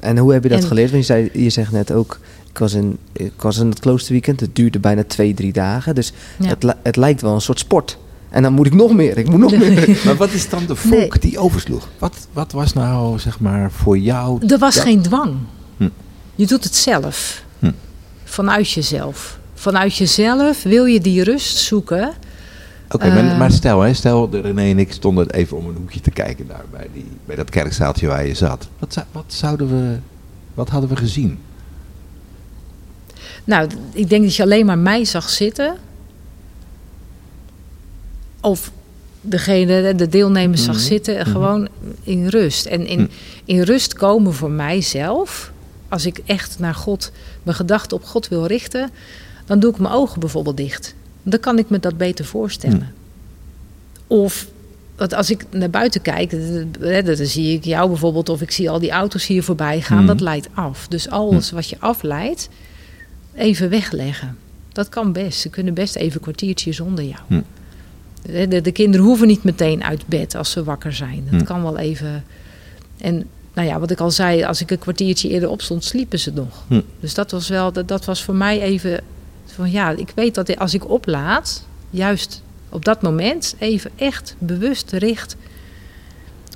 [0.00, 0.90] En hoe heb je dat En- geleerd?
[0.90, 2.18] Want je, zei, je zegt net ook,
[2.54, 4.40] ik was, in, ik was in het kloosterweekend.
[4.40, 5.94] Het duurde bijna twee, drie dagen.
[5.94, 6.48] Dus Ja.
[6.48, 7.98] het, het lijkt wel een soort sport.
[8.30, 10.00] En dan moet ik nog meer, ik moet nog meer.
[10.04, 11.88] Maar wat is dan de vonk die oversloeg?
[11.98, 14.46] Wat, wat was nou, zeg maar, voor jou...
[14.46, 14.82] Er was Ja.
[14.82, 15.34] geen dwang.
[15.76, 15.88] Hm.
[16.34, 17.42] Je doet het zelf.
[17.58, 17.70] Hm.
[18.24, 19.38] Vanuit jezelf.
[19.54, 22.12] Vanuit jezelf wil je die rust zoeken.
[22.90, 23.38] Oké, maar, Eh.
[23.38, 26.46] maar stel, hè, stel, de René en ik stonden even om een hoekje te kijken
[26.46, 28.68] daar bij, die, bij dat kerkzaaltje waar je zat.
[28.78, 29.96] Wat, wat zouden we,
[30.54, 31.38] wat hadden we gezien?
[33.44, 35.76] Nou, ik denk dat je alleen maar mij zag zitten.
[38.40, 38.70] Of
[39.20, 40.84] degene, de deelnemers zag Mhm.
[40.84, 41.30] zitten, Mhm.
[41.30, 41.68] gewoon
[42.02, 42.66] in rust.
[42.66, 43.06] En in, Hm.
[43.44, 45.52] in rust komen voor mijzelf,
[45.88, 48.90] als ik echt naar God, mijn gedachten op God wil richten,
[49.46, 50.94] dan doe ik mijn ogen bijvoorbeeld dicht.
[51.22, 52.94] Dan kan ik me dat beter voorstellen.
[54.06, 54.46] Of
[54.96, 56.30] want als ik naar buiten kijk,
[57.06, 60.06] dan zie ik jou bijvoorbeeld, of ik zie al die auto's hier voorbij gaan, Mhm.
[60.06, 60.86] dat leidt af.
[60.88, 62.48] Dus alles wat je afleidt,
[63.36, 64.36] even wegleggen.
[64.72, 65.40] Dat kan best.
[65.40, 67.20] Ze kunnen best even een kwartiertje zonder jou.
[67.26, 67.40] Hm.
[68.22, 71.26] De, de, de kinderen hoeven niet meteen uit bed als ze wakker zijn.
[71.30, 71.46] Dat Hm.
[71.46, 72.24] kan wel even.
[72.98, 76.32] En nou ja, wat ik al zei, als ik een kwartiertje eerder opstond, sliepen ze
[76.32, 76.64] nog.
[76.68, 76.80] Hm.
[77.00, 79.00] Dus dat was wel, dat, dat was voor mij even
[79.46, 84.92] van ja, ik weet dat als ik oplaad, juist op dat moment even echt bewust
[84.92, 85.36] richt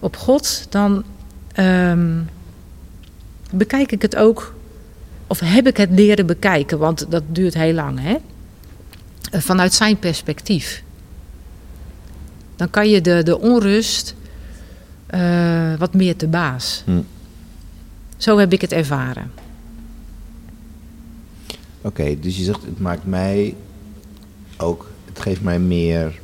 [0.01, 1.05] op God, dan
[1.53, 2.17] ehm,
[3.53, 4.55] bekijk ik het ook,
[5.29, 8.17] of heb ik het leren bekijken, want dat duurt heel lang, hè?
[9.31, 10.83] Eh, Vanuit zijn perspectief.
[12.57, 14.15] Dan kan je de, de onrust
[15.07, 16.83] eh, wat meer te baas.
[16.85, 17.01] Hm.
[18.17, 19.31] Zo heb ik het ervaren.
[21.83, 23.55] Oké, dus je zegt, het maakt mij
[24.57, 26.21] ook, het geeft mij meer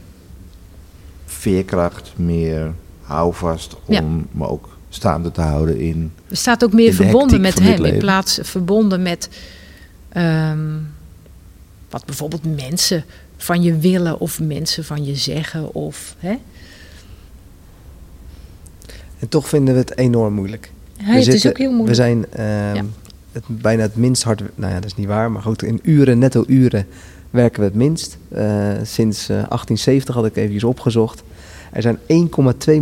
[1.27, 4.03] veerkracht, meer houvast om Ja.
[4.31, 6.12] me ook staande te houden in...
[6.28, 9.28] Er staat ook meer verbonden met hem in plaats verbonden met
[10.09, 10.68] ehm,
[11.90, 13.04] wat bijvoorbeeld mensen
[13.37, 16.35] van je willen of mensen van je zeggen of hè?
[19.18, 20.70] En toch vinden we het enorm moeilijk.
[20.96, 21.88] Hey, het is ook heel moeilijk.
[21.88, 22.85] We zijn ehm, Ja.
[23.33, 24.42] het, bijna het minst hard...
[24.54, 25.30] Nou ja, dat is niet waar.
[25.30, 26.87] Maar goed, in uren, netto uren,
[27.30, 28.18] werken we het minst.
[28.28, 28.46] Eh,
[28.83, 31.22] sinds eh, 1870 had ik even opgezocht.
[31.74, 32.04] Er zijn 1,2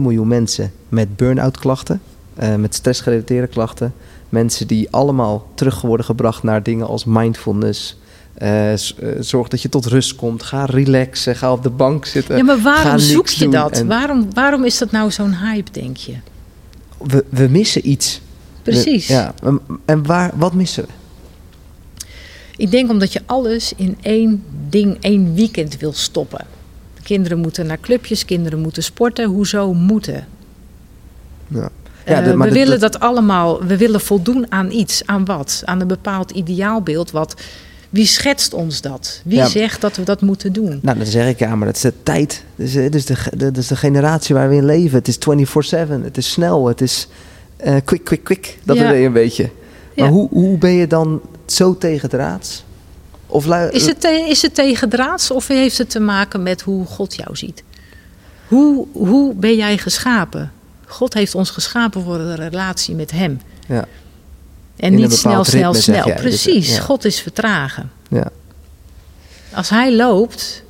[0.01, 2.01] miljoen mensen met burn-out klachten.
[2.35, 3.95] eh, met stressgerelateerde klachten.
[4.29, 7.97] Mensen die allemaal terug worden gebracht naar dingen als mindfulness...
[8.35, 8.79] eh, eh,
[9.21, 10.43] zorg dat je tot rust komt.
[10.43, 11.37] Ga relaxen.
[11.37, 12.37] Ga op de bank zitten.
[12.37, 13.79] ja, maar waarom zoek je dat?
[13.79, 16.15] en- Waarom, waarom is dat nou zo'n hype, denk je?
[16.99, 18.21] We, we missen iets.
[18.63, 19.07] We- Precies.
[19.07, 20.91] ja, en- en waar, wat missen we?
[22.57, 26.47] Ik denk omdat je alles in één ding, één weekend wil stoppen.
[27.03, 29.25] Kinderen moeten naar clubjes, kinderen moeten sporten.
[29.29, 30.27] Hoezo moeten?
[31.49, 31.69] Ja.
[32.05, 35.63] Eh, de- we willen dat- allemaal, we willen voldoen aan iets, aan wat?
[35.65, 37.11] Aan een bepaald ideaalbeeld.
[37.11, 37.35] Wat,
[37.91, 39.21] wie schetst ons dat?
[39.25, 39.47] Wie Ja.
[39.47, 40.79] zegt dat we dat moeten doen?
[40.83, 42.45] Nou, dan zeg ik ja, maar dat is de tijd.
[42.57, 44.99] Dat is, dat is, de, ge- dat is de generatie waar we in leven.
[44.99, 46.03] Het is 24-7.
[46.03, 46.67] Het is snel.
[46.67, 47.09] Het is
[47.57, 48.59] eh, quick, quick, quick.
[48.65, 48.87] Dat Ja.
[48.89, 49.51] idee een beetje.
[49.97, 52.65] Maar hoe, hoe ben je dan zo tegen draads?
[53.33, 57.37] Of Is het, is het tegendraads of heeft het te maken met hoe God jou
[57.37, 57.63] ziet?
[58.49, 60.53] Hoe, hoe ben jij geschapen?
[60.87, 63.41] God heeft ons geschapen voor een relatie met Hem.
[63.69, 63.85] Ja,
[64.77, 66.07] En niet snel, snel, snel.
[66.07, 66.15] jij.
[66.15, 66.81] Dus, Precies, ja.
[66.81, 67.91] God is vertragen.
[68.09, 68.31] ja.
[69.55, 70.63] Als hij loopt,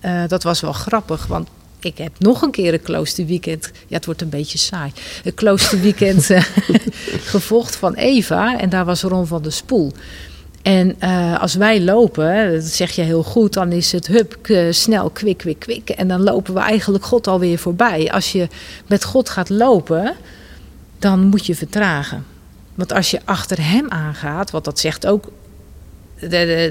[0.00, 3.70] eh, dat was wel grappig, want ik heb nog een keer een kloosterweekend.
[3.86, 4.92] Ja, het wordt een beetje saai.
[5.24, 6.44] Een kloosterweekend eh,
[7.34, 9.92] gevolgd van Eva en daar was Ron van der Spoel.
[10.64, 14.38] En eh, als wij lopen, dat zeg je heel goed, dan is het hup,
[14.70, 15.90] snel, kwik, kwik, kwik.
[15.90, 18.10] En dan lopen we eigenlijk God alweer voorbij.
[18.12, 18.48] Als je
[18.86, 20.14] met God gaat lopen,
[20.98, 22.24] dan moet je vertragen.
[22.74, 25.30] Want als je achter hem aangaat, want dat zegt ook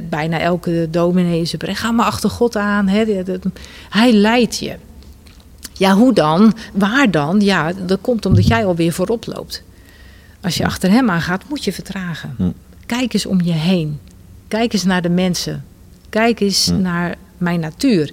[0.09, 2.87] bijna elke dominee ga maar achter God aan.
[2.87, 3.23] Hè,
[3.89, 4.75] hij leidt je.
[5.73, 6.53] Ja, hoe dan?
[6.73, 7.41] Waar dan?
[7.41, 9.63] Ja, dat komt omdat jij alweer voorop loopt.
[10.41, 12.33] Als je achter hem aangaat, moet je vertragen.
[12.37, 12.51] Hm.
[12.99, 13.99] Kijk eens om je heen.
[14.47, 15.63] Kijk eens naar de mensen.
[16.09, 16.81] Kijk eens Hm.
[16.81, 18.11] naar mijn natuur.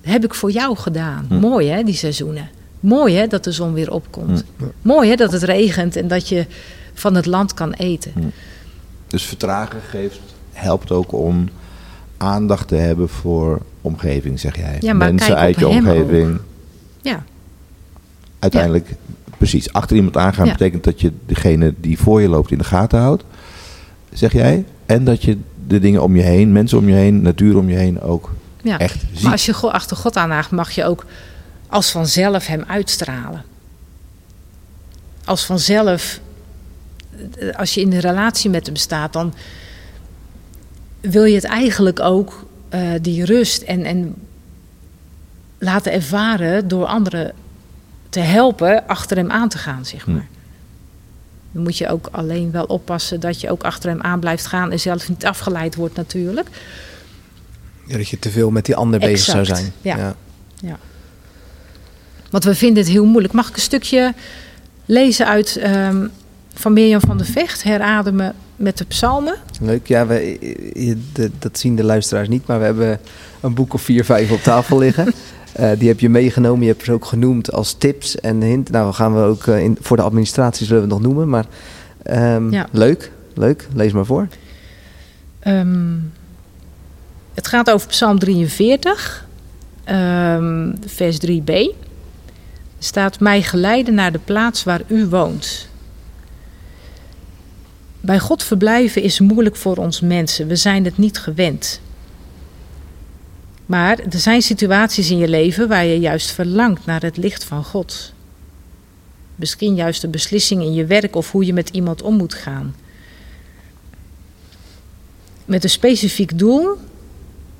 [0.00, 1.24] heb ik voor jou gedaan.
[1.28, 1.34] Hm.
[1.38, 2.48] Mooi hè, die seizoenen.
[2.80, 4.44] Mooi hè, dat de zon weer opkomt.
[4.56, 4.64] Hm.
[4.82, 6.46] Mooi hè, dat het regent en dat je
[6.94, 8.32] van het land kan eten.
[9.06, 10.20] Dus vertragen geeft,
[10.52, 11.48] helpt ook om
[12.16, 14.76] aandacht te hebben voor omgeving, zeg jij.
[14.80, 16.38] Ja, maar Mensen kijk uit op je omgeving.
[17.02, 17.24] Ja,
[18.38, 18.94] Uiteindelijk,
[19.38, 20.52] precies, achter iemand aangaan Ja.
[20.52, 23.24] betekent dat je degene die voor je loopt in de gaten houdt,
[24.12, 24.64] zeg jij.
[24.86, 27.76] En dat je de dingen om je heen, mensen om je heen, natuur om je
[27.76, 28.78] heen ook ja.
[28.78, 29.22] echt ziet.
[29.22, 31.06] Maar als je achter God aanhaagt, mag je ook
[31.66, 33.44] als vanzelf hem uitstralen.
[35.24, 36.20] Als vanzelf,
[37.56, 39.34] als je in een relatie met hem staat, dan
[41.00, 44.14] wil je het eigenlijk ook eh, die rust en, en
[45.58, 47.32] laten ervaren door anderen
[48.08, 50.18] te helpen achter hem aan te gaan, zeg Hm.
[51.52, 54.70] Dan moet je ook alleen wel oppassen dat je ook achter hem aan blijft gaan
[54.70, 56.48] en zelf niet afgeleid wordt natuurlijk.
[57.86, 59.72] Ja, dat je te veel met die ander bezig zou zijn.
[59.82, 60.14] ja.
[62.30, 63.34] Want we vinden het heel moeilijk.
[63.34, 64.14] Mag ik een stukje
[64.84, 66.06] lezen uit ehm,
[66.54, 69.34] van Mirjam van der Vecht, herademen met de psalmen?
[69.60, 70.36] Leuk, ja, we,
[70.74, 73.00] je- de- dat zien de luisteraars niet, maar we hebben
[73.40, 75.12] een boek of vier, vijf op tafel liggen.
[75.60, 78.70] Eh, die heb je meegenomen, je hebt ze ook genoemd als tips en hint.
[78.70, 81.44] Nou, gaan we ook eh, in, voor de administratie zullen we het nog noemen, maar
[82.02, 82.66] ehm, Ja.
[82.70, 84.28] leuk, leuk, lees maar voor.
[85.38, 85.94] Ehm,
[87.34, 89.26] het gaat over Psalm 43,
[89.84, 91.48] ehm, vers 3b.
[91.48, 91.74] Er
[92.78, 95.68] staat: Mij geleiden naar de plaats waar u woont.
[98.00, 100.46] Bij God verblijven is moeilijk voor ons mensen.
[100.46, 101.80] We zijn het niet gewend.
[103.70, 107.64] Maar er zijn situaties in je leven waar je juist verlangt naar het licht van
[107.64, 108.12] God.
[109.36, 112.74] Misschien juist een beslissing in je werk of hoe je met iemand om moet gaan
[115.50, 116.78] met een specifiek doel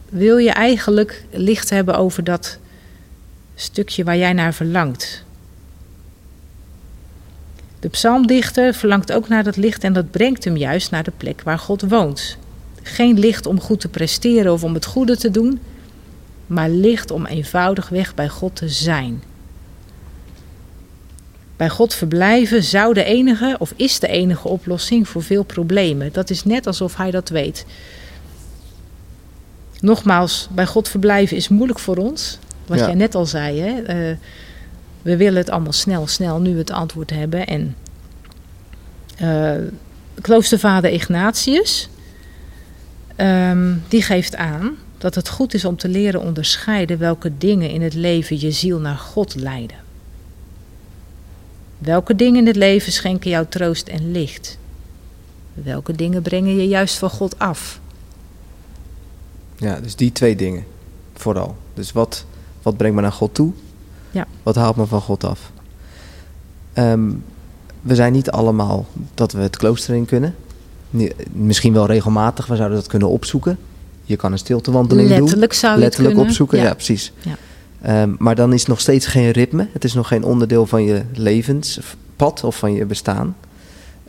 [0.08, 2.58] wil je eigenlijk licht hebben over dat
[3.54, 5.24] stukje waar jij naar verlangt.
[7.80, 11.42] De psalmdichter verlangt ook naar dat licht en dat brengt hem juist naar de plek
[11.42, 12.36] waar God woont.
[12.82, 15.60] Geen licht om goed te presteren of om het goede te doen,
[16.50, 19.22] maar licht om eenvoudigweg bij God te zijn.
[21.56, 26.12] Bij God verblijven zou de enige of is de enige oplossing voor veel problemen.
[26.12, 27.66] Dat is net alsof hij dat weet.
[29.80, 32.38] Nogmaals, bij God verblijven is moeilijk voor ons.
[32.66, 32.86] Wat Ja.
[32.86, 33.60] jij net al zei.
[33.60, 33.82] Hè?
[33.82, 34.16] Eh,
[35.02, 37.46] we willen het allemaal snel, snel nu het antwoord hebben.
[37.46, 37.76] En
[39.16, 39.54] eh,
[40.20, 41.88] kloostervader Ignatius,
[43.16, 47.82] ehm, die geeft aan dat het goed is om te leren onderscheiden welke dingen in
[47.82, 49.76] het leven je ziel naar God leiden.
[51.78, 54.58] Welke dingen in het leven schenken jou troost en licht?
[55.54, 57.80] Welke dingen brengen je juist van God af?
[59.56, 60.64] Ja, dus die twee dingen
[61.14, 61.56] vooral.
[61.74, 62.24] Dus wat,
[62.62, 63.52] wat brengt me naar God toe?
[64.10, 64.26] Ja.
[64.42, 65.52] Wat haalt me van God af?
[66.72, 67.10] Ehm,
[67.80, 70.34] we zijn niet allemaal dat we het klooster in kunnen.
[71.32, 73.58] Misschien wel regelmatig, we zouden dat kunnen opzoeken.
[74.10, 75.18] Je kan een stiltewandeling doen.
[75.18, 76.74] Letterlijk zou je letterlijk het opzoeken, ja, Ja.
[76.74, 77.12] precies.
[77.20, 77.34] Ja.
[77.82, 79.68] Ehm, maar dan is het nog steeds geen ritme.
[79.72, 83.36] Het is nog geen onderdeel van je levenspad of van je bestaan.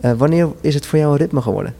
[0.02, 1.74] Eh, wanneer is het voor jou een ritme geworden?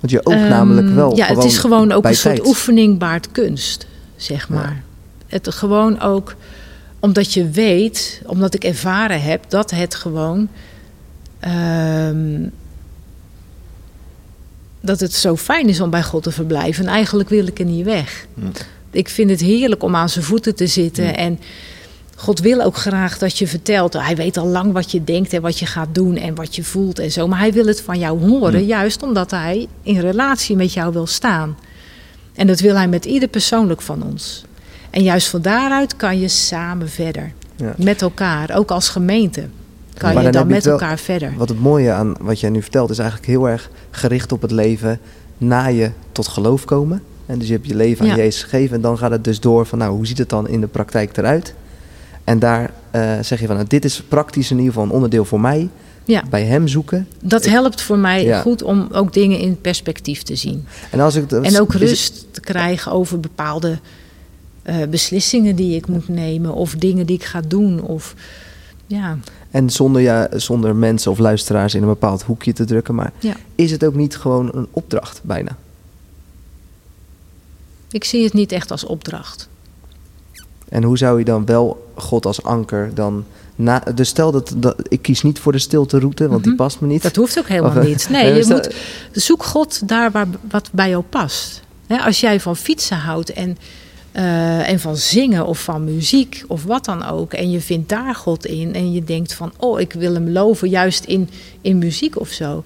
[0.00, 1.16] Want je oogt Ehm, namelijk wel.
[1.16, 2.46] Ja, het is gewoon ook een soort tijd.
[2.48, 3.86] oefening baart kunst,
[4.16, 4.54] zeg Ja.
[4.54, 4.82] maar.
[5.26, 6.34] Het gewoon ook
[6.98, 10.48] omdat je weet, omdat ik ervaren heb dat het gewoon.
[11.40, 12.48] Ehm,
[14.80, 16.86] dat het zo fijn is om bij God te verblijven.
[16.86, 18.26] En eigenlijk wil ik er niet weg.
[18.90, 21.16] Ik vind het heerlijk om aan zijn voeten te zitten.
[21.16, 21.38] En
[22.16, 23.92] God wil ook graag dat je vertelt.
[23.92, 26.64] Hij weet al lang wat je denkt en wat je gaat doen en wat je
[26.64, 27.28] voelt en zo.
[27.28, 31.06] Maar hij wil het van jou horen, juist omdat hij in relatie met jou wil
[31.06, 31.56] staan.
[32.34, 34.44] En dat wil hij met ieder persoonlijk van ons.
[34.90, 37.32] En juist van daaruit kan je samen verder.
[37.56, 37.74] Ja.
[37.76, 39.48] Met elkaar, ook als gemeente.
[40.00, 41.32] Kan Maar je dan met elkaar verder.
[41.36, 44.50] Wat het mooie aan wat jij nu vertelt is eigenlijk heel erg gericht op het
[44.50, 44.98] leven
[45.38, 47.02] na je tot geloof komen.
[47.26, 48.16] En dus je hebt je leven aan Ja.
[48.16, 50.60] Jezus gegeven en dan gaat het dus door van nou hoe ziet het dan in
[50.60, 51.54] de praktijk eruit?
[52.24, 55.24] En daar eh, zeg je van nou, dit is praktisch in ieder geval een onderdeel
[55.24, 55.68] voor mij.
[56.04, 56.22] Ja.
[56.30, 57.06] Bij hem zoeken.
[57.22, 58.40] Dat helpt voor mij Ja.
[58.40, 60.64] goed om ook dingen in perspectief te zien.
[60.90, 63.78] En, als ik, En ook het- rust te krijgen over bepaalde
[64.62, 67.82] eh, beslissingen die ik moet nemen of dingen die ik ga doen.
[67.82, 68.14] Of,
[68.86, 69.18] ja.
[69.50, 72.94] En zonder, ja, zonder mensen of luisteraars in een bepaald hoekje te drukken.
[72.94, 73.34] Maar Ja.
[73.54, 75.56] is het ook niet gewoon een opdracht bijna?
[77.90, 79.48] Ik zie het niet echt als opdracht.
[80.68, 83.24] En hoe zou je dan wel God als anker dan...
[83.56, 86.62] Na, dus stel dat, dat ik kies niet voor de stilte route, want die Mhm.
[86.62, 87.02] past me niet.
[87.02, 88.08] Dat hoeft ook helemaal Of, eh, niet.
[88.10, 88.74] Nee, je moet,
[89.12, 91.62] zoek God daar waar, wat bij jou past.
[92.04, 93.58] Als jij van fietsen houdt en,
[94.12, 97.32] eh, en van zingen of van muziek of wat dan ook...
[97.32, 99.52] en je vindt daar God in en je denkt van...
[99.56, 102.64] oh, ik wil hem loven juist in, in muziek of zo.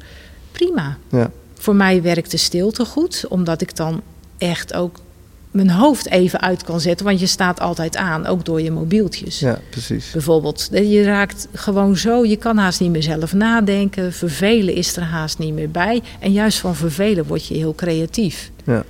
[0.52, 0.98] Prima.
[1.10, 1.30] Ja.
[1.54, 4.02] Voor mij werkt de stilte goed, omdat ik dan
[4.38, 5.00] echt ook
[5.54, 7.06] mijn hoofd even uit kan zetten.
[7.06, 9.38] Want je staat altijd aan, ook door je mobieltjes.
[9.38, 10.10] ja, precies.
[10.10, 14.12] Bijvoorbeeld, je raakt gewoon zo, je kan haast niet meer zelf nadenken.
[14.12, 16.02] Vervelen is er haast niet meer bij.
[16.20, 18.50] En juist van vervelen word je heel creatief.
[18.64, 18.84] Ja.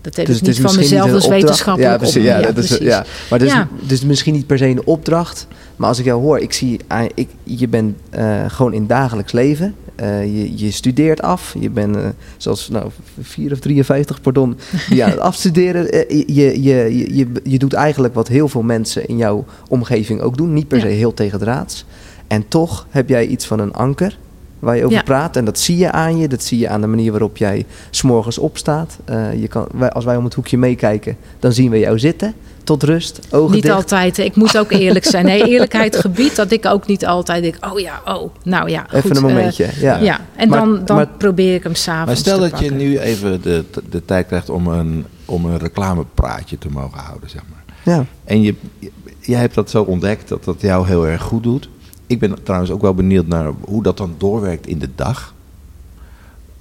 [0.00, 1.42] Dat heb Dus ik het is niet van mezelf niet als opdracht.
[1.42, 2.86] wetenschappelijk ja, precies, ja, ja, dat is, precies.
[2.86, 3.04] ja.
[3.30, 3.68] Maar dus, Ja.
[3.86, 5.46] dus misschien niet per se een opdracht.
[5.76, 9.32] Maar als ik jou hoor, ik zie, ah, ik, je bent eh, gewoon in dagelijks
[9.32, 9.74] leven.
[9.94, 11.54] Eh, je, je studeert af.
[11.60, 12.02] Je bent eh,
[12.36, 14.58] zoals nou, 4 of 53, pardon,
[14.88, 15.90] die aan het afstuderen.
[15.92, 20.20] Eh, je, je, je, je, je doet eigenlijk wat heel veel mensen in jouw omgeving
[20.20, 20.52] ook doen.
[20.52, 20.82] Niet per Ja.
[20.84, 21.84] se heel tegendraads.
[22.26, 24.18] En toch heb jij iets van een anker
[24.58, 25.02] waar je over Ja.
[25.02, 25.36] praat.
[25.36, 26.28] En dat zie je aan je.
[26.28, 28.98] Dat zie je aan de manier waarop jij s'morgens opstaat.
[29.04, 32.34] Eh, je kan, wij, als wij om het hoekje meekijken, dan zien we jou zitten.
[32.64, 33.74] Tot rust, ogen Niet dicht.
[33.74, 34.18] altijd.
[34.18, 35.24] Ik moet ook eerlijk zijn.
[35.24, 37.56] Nee, eerlijkheid gebied dat ik ook niet altijd denk...
[37.72, 39.68] oh ja, oh, nou ja, Even goed, een eh, momentje.
[39.80, 39.96] ja.
[39.98, 42.70] ja, en Maar- dan, dan maar- probeer ik hem s'avonds Maar stel te dat je
[42.70, 47.42] nu even de, de tijd krijgt om een, om een reclamepraatje te mogen houden, zeg
[47.50, 47.94] maar.
[47.94, 48.04] Ja.
[48.24, 48.54] En je,
[49.20, 51.68] jij hebt dat zo ontdekt dat dat jou heel erg goed doet.
[52.08, 55.34] Ik ben trouwens ook wel benieuwd naar hoe dat dan doorwerkt in de dag.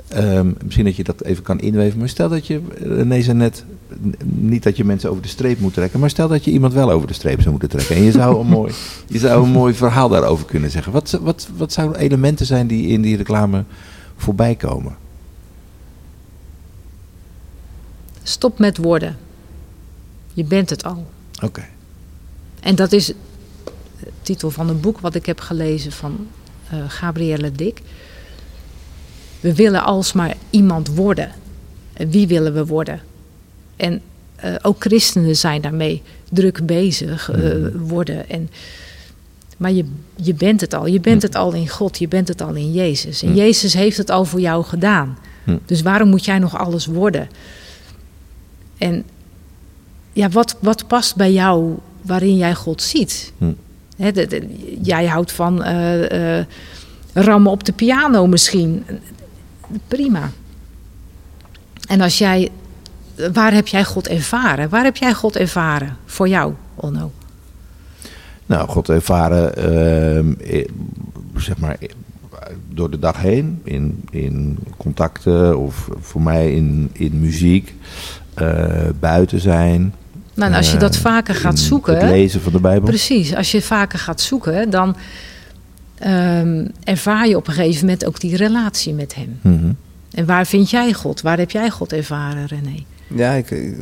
[0.07, 1.99] Ehm, misschien dat je dat even kan inweven.
[1.99, 3.63] Maar stel dat je, René zei net,
[4.23, 5.99] niet dat je mensen over de streep moet trekken.
[5.99, 7.95] Maar stel dat je iemand wel over de streep zou moeten trekken.
[7.95, 8.73] En je zou een mooi,
[9.07, 10.91] je zou een mooi verhaal daarover kunnen zeggen.
[10.91, 13.63] Wat, wat, wat zouden elementen zijn die in die reclame
[14.15, 14.95] voorbij komen?
[18.23, 19.17] Stop met woorden.
[20.33, 21.05] Je bent het al.
[21.43, 21.63] Oké.
[22.60, 23.13] En dat is
[24.21, 26.27] titel van een boek wat ik heb gelezen van
[26.69, 27.81] eh Gabrielle Dik.
[29.39, 31.31] We willen alsmaar iemand worden.
[31.93, 33.01] En wie willen we worden?
[33.75, 34.01] En
[34.36, 38.29] eh, ook christenen zijn daarmee druk bezig eh, worden.
[38.29, 38.49] En,
[39.57, 40.86] maar je, je bent het al.
[40.86, 41.97] Je bent het al in God.
[41.97, 43.21] Je bent het al in Jezus.
[43.23, 43.36] En Hm.
[43.36, 45.17] Jezus heeft het al voor jou gedaan.
[45.43, 45.57] Hm.
[45.65, 47.29] Dus waarom moet jij nog alles worden?
[48.77, 49.03] En
[50.13, 53.31] ja, wat, wat past bij jou waarin jij God ziet?
[54.81, 56.45] Jij houdt van eh,
[57.13, 58.86] rammen op de piano misschien.
[59.88, 60.29] Prima.
[61.88, 62.49] En als jij,
[63.33, 64.69] waar heb jij God ervaren?
[64.69, 67.12] Waar heb jij God ervaren voor jou, Onno?
[68.45, 70.67] Nou, God ervaren, ehm, eh,
[71.36, 71.77] zeg maar,
[72.69, 73.62] door de dag heen.
[73.63, 77.73] In, in contacten of voor mij in, in muziek.
[78.99, 79.93] buiten zijn.
[80.38, 81.93] Nou, en als je dat eh, vaker gaat zoeken.
[81.97, 82.88] Het lezen van de Bijbel.
[82.89, 84.95] Precies, als je vaker gaat zoeken, dan
[85.97, 89.39] ehm, ervaar je op een gegeven moment ook die relatie met Hem.
[89.41, 89.71] Mhm.
[90.12, 91.21] En waar vind jij God?
[91.21, 92.84] Waar heb jij God ervaren, René?
[93.08, 93.73] Ja, ik, eh, eh,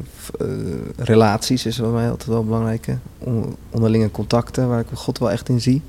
[0.97, 2.87] relaties is voor mij altijd wel belangrijk.
[3.17, 5.81] On- onderlinge contacten, waar ik God wel echt in zie.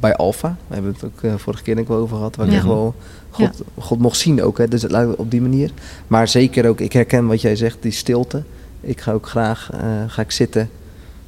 [0.00, 2.52] Bij Alfa, we hebben het ook vorige keer denk ik wel over gehad, waar ik
[2.52, 2.66] Ja.
[2.66, 2.94] wel
[3.30, 4.58] God, God mocht zien ook.
[4.58, 4.68] Hè.
[4.68, 5.70] Dus het lijkt op die manier.
[6.06, 8.42] Maar zeker ook, ik herken wat jij zegt, die stilte.
[8.82, 10.70] Ik ga ook graag, eh, ga ik zitten.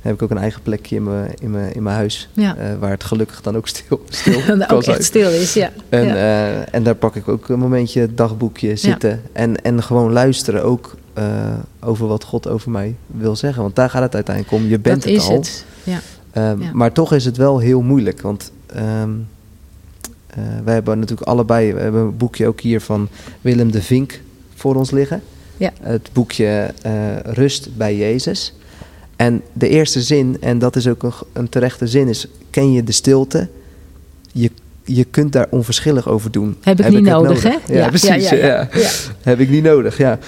[0.00, 2.28] heb ik ook een eigen plekje in mijn, in mijn, in mijn huis.
[2.32, 2.56] Ja.
[2.56, 4.96] eh, waar het gelukkig dan ook stil, stil kan ook zijn.
[4.96, 5.70] echt stil is, ja.
[5.88, 6.14] En, ja.
[6.14, 9.22] eh, en daar pak ik ook een momentje dagboekje zitten.
[9.32, 10.94] En, en gewoon luisteren ook
[11.80, 13.62] over wat God over mij wil zeggen.
[13.62, 14.68] Want daar gaat het uiteindelijk om.
[14.68, 15.34] Je bent dat het is al.
[15.34, 15.64] het.
[15.82, 15.98] Ja.
[16.30, 16.58] Ehm.
[16.72, 18.20] Maar toch is het wel heel moeilijk.
[18.20, 19.10] Want ehm
[20.34, 21.72] eh, wij hebben natuurlijk allebei...
[21.72, 23.08] We hebben een boekje ook hier van
[23.40, 24.20] Willem de Vink
[24.54, 25.22] voor ons liggen.
[25.56, 25.72] Ja.
[25.80, 28.54] Het boekje eh, Rust bij Jezus.
[29.16, 32.26] En de eerste zin, en dat is ook een, een terechte zin, is...
[32.50, 33.48] Ken je de stilte?
[34.33, 34.50] Je,
[34.85, 36.56] je kunt daar onverschillig over doen.
[36.60, 37.48] Heb ik niet nodig, hè?
[37.48, 38.29] Ja, Ja, precies.
[38.29, 38.68] ja, Ja.
[39.22, 40.18] Heb ik niet nodig, ja.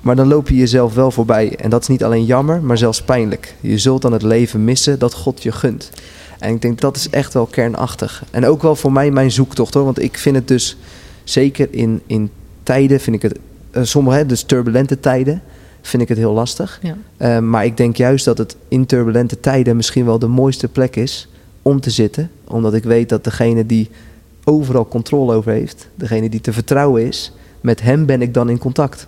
[0.00, 1.56] Maar dan loop je jezelf wel voorbij.
[1.56, 3.54] En dat is niet alleen jammer, maar zelfs pijnlijk.
[3.60, 5.90] Je zult dan het leven missen dat God je gunt.
[6.38, 8.24] En ik denk dat is echt wel kernachtig.
[8.30, 9.84] En ook wel voor mij mijn zoektocht hoor.
[9.84, 10.76] Want ik vind het dus
[11.24, 12.30] zeker in, in
[12.62, 13.38] tijden, vind ik het,
[13.80, 15.42] sommige, hè, dus turbulente tijden,
[15.80, 16.78] vind ik het heel lastig.
[16.82, 16.96] Ja.
[17.16, 20.96] Eh, maar ik denk juist dat het in turbulente tijden misschien wel de mooiste plek
[20.96, 21.28] is
[21.62, 22.30] om te zitten.
[22.44, 23.90] Omdat ik weet dat degene die
[24.44, 28.58] overal controle over heeft, degene die te vertrouwen is, met hem ben ik dan in
[28.58, 29.06] contact.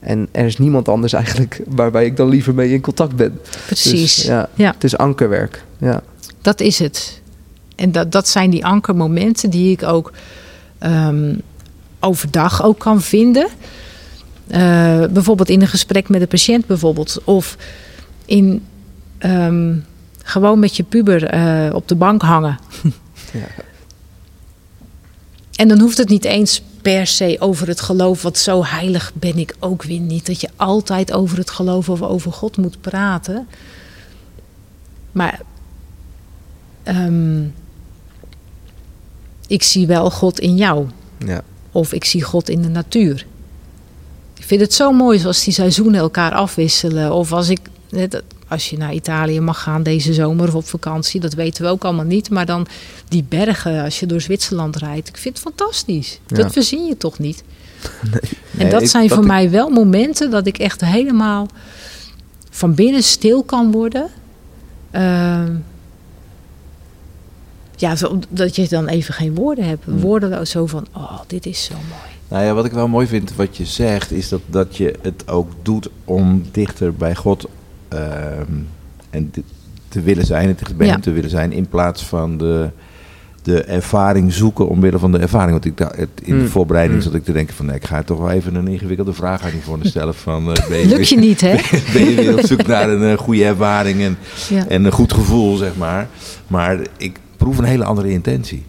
[0.00, 3.40] En er is niemand anders eigenlijk waarbij ik dan liever mee in contact ben.
[3.66, 4.14] Precies.
[4.14, 4.72] Dus, ja, Ja.
[4.72, 5.64] Het is ankerwerk.
[5.78, 6.02] Ja.
[6.40, 7.20] Dat is het.
[7.76, 10.12] En dat, dat zijn die ankermomenten die ik ook
[10.78, 11.34] ehm,
[12.00, 13.46] overdag ook kan vinden.
[14.46, 17.18] Eh, bijvoorbeeld in een gesprek met een patiënt bijvoorbeeld.
[17.24, 17.56] Of
[18.24, 18.64] in
[19.18, 19.76] ehm,
[20.22, 22.58] gewoon met je puber eh, op de bank hangen.
[23.32, 23.46] Ja.
[25.54, 29.38] En dan hoeft het niet eens per se over het geloof, want zo heilig ben
[29.38, 30.26] ik ook weer niet.
[30.26, 33.48] Dat je altijd over het geloof of over God moet praten.
[35.12, 35.40] Maar
[36.82, 37.42] ehm,
[39.46, 40.86] ik zie wel God in jou.
[41.18, 41.42] Ja.
[41.72, 43.26] Of ik zie God in de natuur.
[44.44, 47.12] Ik vind het zo mooi zoals die seizoenen elkaar afwisselen.
[47.12, 47.58] Of als ik,
[48.48, 51.84] als je naar Italië mag gaan deze zomer of op vakantie, dat weten we ook
[51.84, 52.30] allemaal niet.
[52.30, 52.66] Maar dan
[53.08, 56.20] die bergen, als je door Zwitserland rijdt, ik vind het fantastisch.
[56.26, 56.36] Ja.
[56.36, 57.44] Dat verzin je toch niet?
[57.82, 58.20] en
[58.50, 61.48] Nee, dat ik- zijn voor ik- mij wel momenten dat ik echt helemaal
[62.50, 64.08] van binnen stil kan worden.
[64.90, 65.52] Ehm,
[67.76, 69.84] ja, zo, dat je dan even geen woorden hebt.
[69.84, 70.00] Hmm.
[70.00, 72.13] Woorden zo van, oh, dit is zo mooi.
[72.34, 75.28] Nou ja, wat ik wel mooi vind wat je zegt, is dat, dat je het
[75.28, 77.48] ook doet om dichter bij God
[77.88, 78.52] ehm,
[79.10, 79.32] en
[79.88, 80.92] te willen zijn, en dichter bij Ja.
[80.92, 82.68] hem te willen zijn, in plaats van de,
[83.42, 85.50] de ervaring zoeken omwille van de ervaring.
[85.50, 86.48] Want ik, dacht- in de Mm.
[86.48, 87.04] voorbereiding Mm.
[87.04, 89.50] zat ik te denken van, nee, ik ga toch wel even een ingewikkelde vraag aan
[89.54, 91.54] je voor stellen van, eh, ben, je, Lukt je niet, hè?
[91.94, 94.16] ben je weer op zoek naar een eh, goede ervaring en,
[94.48, 94.66] Ja.
[94.68, 96.08] en een goed gevoel, zeg maar.
[96.46, 98.64] Maar ik proef een hele andere intentie.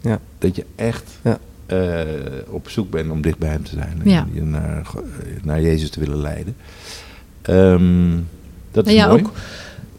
[0.00, 0.18] Ja.
[0.38, 1.38] Dat je echt Ja.
[1.72, 2.04] Eh,
[2.48, 4.00] op zoek bent om dicht bij hem te zijn.
[4.04, 4.26] En Ja.
[4.32, 4.86] je naar,
[5.42, 6.56] naar Jezus te willen leiden.
[7.42, 8.10] Ehm,
[8.70, 9.22] dat is Nou ja, mooi.
[9.22, 9.32] ook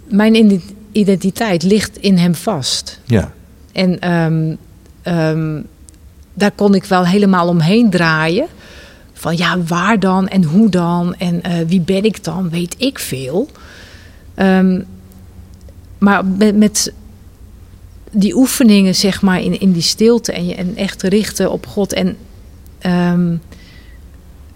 [0.08, 0.62] mijn
[0.92, 3.00] identiteit ligt in hem vast.
[3.06, 3.34] Ja,
[3.72, 4.56] En ehm,
[5.02, 5.62] ehm,
[6.34, 8.48] daar kon ik wel helemaal omheen draaien.
[9.14, 12.50] Van ja, waar dan en hoe dan en eh, wie ben ik dan?
[12.50, 13.50] Weet ik veel.
[15.98, 16.94] Maar met, met
[18.14, 21.94] die oefeningen, zeg maar, in, in die stilte en je en echt richten op God
[21.94, 22.18] en
[22.80, 23.36] ehm,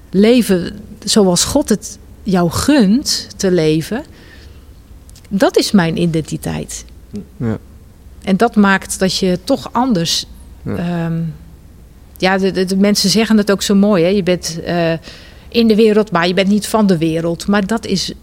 [0.09, 4.03] leven zoals God het jou gunt te leven,
[5.29, 6.85] dat is mijn identiteit.
[7.37, 7.57] Ja.
[8.23, 10.25] En dat maakt dat je toch anders.
[10.61, 10.75] Ja.
[10.75, 11.11] Ja,
[12.17, 14.03] ja de, de, de mensen zeggen het ook zo mooi.
[14.03, 14.09] Hè?
[14.09, 14.93] Je bent eh,
[15.49, 17.47] in de wereld, maar je bent niet van de wereld.
[17.47, 18.13] Maar dat is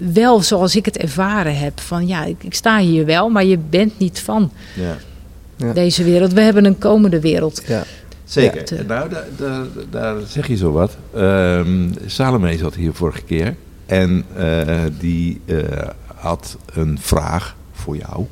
[0.00, 1.80] wel zoals ik het ervaren heb.
[1.80, 4.96] Van ja, ik, ik sta hier wel, maar je bent niet van ja.
[5.56, 5.72] Ja.
[5.72, 6.32] deze wereld.
[6.32, 7.62] We hebben een komende wereld.
[7.66, 7.84] Ja.
[8.24, 8.76] zeker.
[8.76, 8.82] Ja.
[8.82, 10.96] Nou, daar, daar, daar zeg je zo wat.
[11.14, 13.56] Ehm Salome zat hier vorige keer.
[13.86, 15.56] En eh, die eh,
[16.14, 18.26] had een vraag voor jou.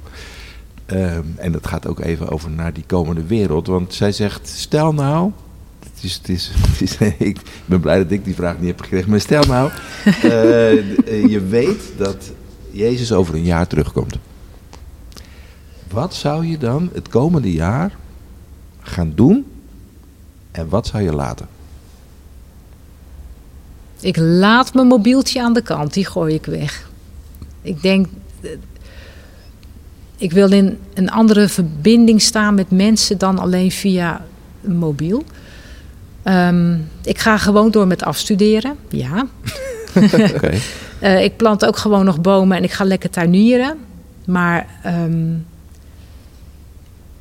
[0.87, 3.67] Ehm, en dat gaat ook even over naar die komende wereld.
[3.67, 5.31] Want zij zegt, stel nou...
[6.01, 8.81] Het is, het is, het is, ik ben blij dat ik die vraag niet heb
[8.81, 9.11] gekregen.
[9.11, 9.71] Maar stel nou,
[10.05, 12.33] eh, eh, je weet dat
[12.71, 14.19] Jezus over een jaar terugkomt.
[15.91, 17.97] Wat zou je dan het komende jaar
[18.81, 19.47] gaan doen?
[20.51, 21.49] En wat zou je laten?
[24.01, 26.91] Ik laat mijn mobieltje aan de kant, die gooi ik weg.
[27.63, 28.07] Ik denk,
[28.41, 28.51] eh,
[30.17, 34.25] ik wil in een andere verbinding staan met mensen dan alleen via
[34.63, 35.25] een mobiel.
[36.29, 39.27] Ehm, ik ga gewoon door met afstuderen, ja.
[40.35, 40.53] Oké.
[40.99, 43.79] Eh, ik plant ook gewoon nog bomen en ik ga lekker tuinieren.
[44.25, 45.35] Maar ehm,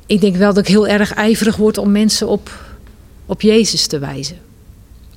[0.06, 2.50] ik denk wel dat ik heel erg ijverig word om mensen op,
[3.26, 4.36] op Jezus te wijzen.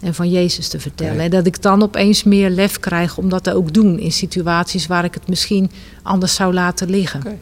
[0.02, 1.20] En van Jezus te vertellen.
[1.20, 4.00] En dat ik dan opeens meer lef krijg om dat te ook doen.
[4.00, 5.72] In situaties waar ik het misschien
[6.02, 7.40] anders zou laten liggen.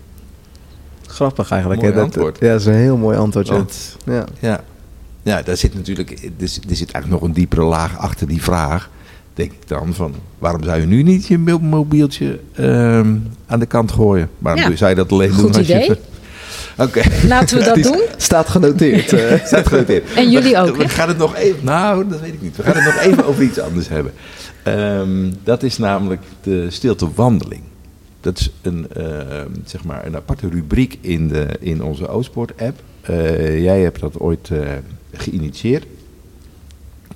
[1.07, 1.81] Grappig eigenlijk.
[1.81, 2.39] Mooi hè, dat, antwoord.
[2.39, 3.47] Ja, dat is een heel mooi antwoord.
[3.47, 4.25] Want Ja.
[4.39, 4.63] ja,
[5.29, 8.41] ja, daar zit natuurlijk er, zit- er zit eigenlijk nog een diepere laag achter die
[8.43, 8.89] vraag.
[9.33, 13.15] Denk ik dan van waarom zou je nu niet je mo- mobieltje ehm,
[13.45, 14.29] aan de kant gooien?
[14.37, 14.75] Waarom Ja.
[14.75, 15.53] zou je dat alleen doen?
[15.55, 15.97] Als je-.
[16.77, 17.01] Oké.
[17.27, 18.01] Laten we dat doen.
[18.17, 19.13] Staat genoteerd.
[19.13, 19.45] eh.
[19.45, 20.13] Staat genoteerd.
[20.13, 21.63] En jullie ook, We gaan het nog even.
[21.65, 22.55] Nou, dat weet ik niet.
[22.55, 24.13] We gaan het nog even over iets anders hebben.
[24.63, 27.61] Ehm, dat is namelijk de stiltewandeling.
[28.21, 32.79] Dat is een, ehm, zeg maar een aparte rubriek in, de, in onze Oostpoort-app.
[33.01, 34.59] Eh, jij hebt dat ooit eh,
[35.11, 35.85] geïnitieerd.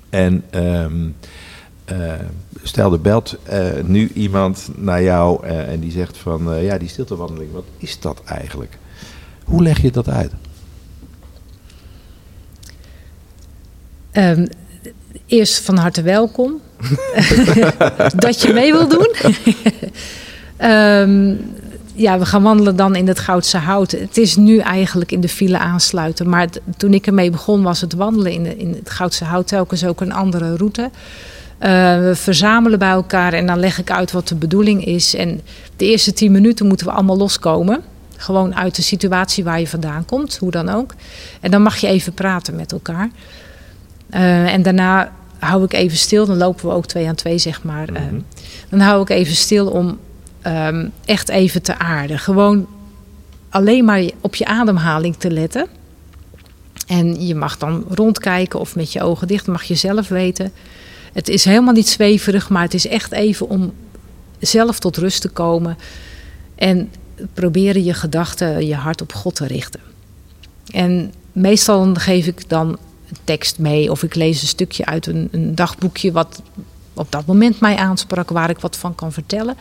[0.10, 1.10] En ehm,
[1.86, 2.14] eh,
[2.64, 6.62] stel er belt eh, nu iemand naar jou eh, en die zegt van...
[6.62, 8.78] ja, die stiltewandeling, wat is dat eigenlijk?
[9.44, 10.32] Hoe leg je dat uit?
[14.12, 14.48] Ehm,
[15.26, 16.62] eerst van harte welkom.
[18.16, 19.16] dat je mee wil doen.
[20.58, 21.36] Ehm,
[21.96, 23.92] ja, we gaan wandelen dan in het Goudse Hout.
[23.92, 26.30] Het is nu eigenlijk in de file aansluiten.
[26.30, 29.86] Maar toen ik ermee begon was het wandelen in, de, in het Goudse Hout telkens
[29.86, 30.90] ook een andere route.
[31.58, 31.70] Eh,
[32.00, 35.16] we verzamelen bij elkaar en dan leg ik uit wat de bedoeling is.
[35.16, 35.42] En
[35.78, 37.82] de eerste tien minuten moeten we allemaal loskomen.
[38.18, 40.94] Gewoon uit de situatie waar je vandaan komt, hoe dan ook.
[41.42, 43.10] En dan mag je even praten met elkaar.
[44.10, 46.26] Eh, en daarna hou ik even stil.
[46.26, 47.88] Dan lopen we ook twee aan twee, zeg maar.
[47.90, 48.16] Eh, Mhm.
[48.70, 49.98] dan hou ik even stil om
[50.44, 52.20] ehm, echt even te aarden.
[52.20, 52.68] Gewoon
[53.50, 55.68] alleen maar op je ademhaling te letten.
[56.88, 60.52] En je mag dan rondkijken of met je ogen dicht, mag je zelf weten.
[61.14, 63.74] Het is helemaal niet zweverig, maar het is echt even om
[64.40, 65.78] zelf tot rust te komen.
[66.56, 66.92] En
[67.34, 69.80] proberen je gedachten, je hart op God te richten.
[70.72, 72.68] En meestal geef ik dan
[73.10, 76.42] een tekst mee of ik lees een stukje uit een, een dagboekje wat
[76.94, 79.56] op dat moment mij aansprak, waar ik wat van kan vertellen.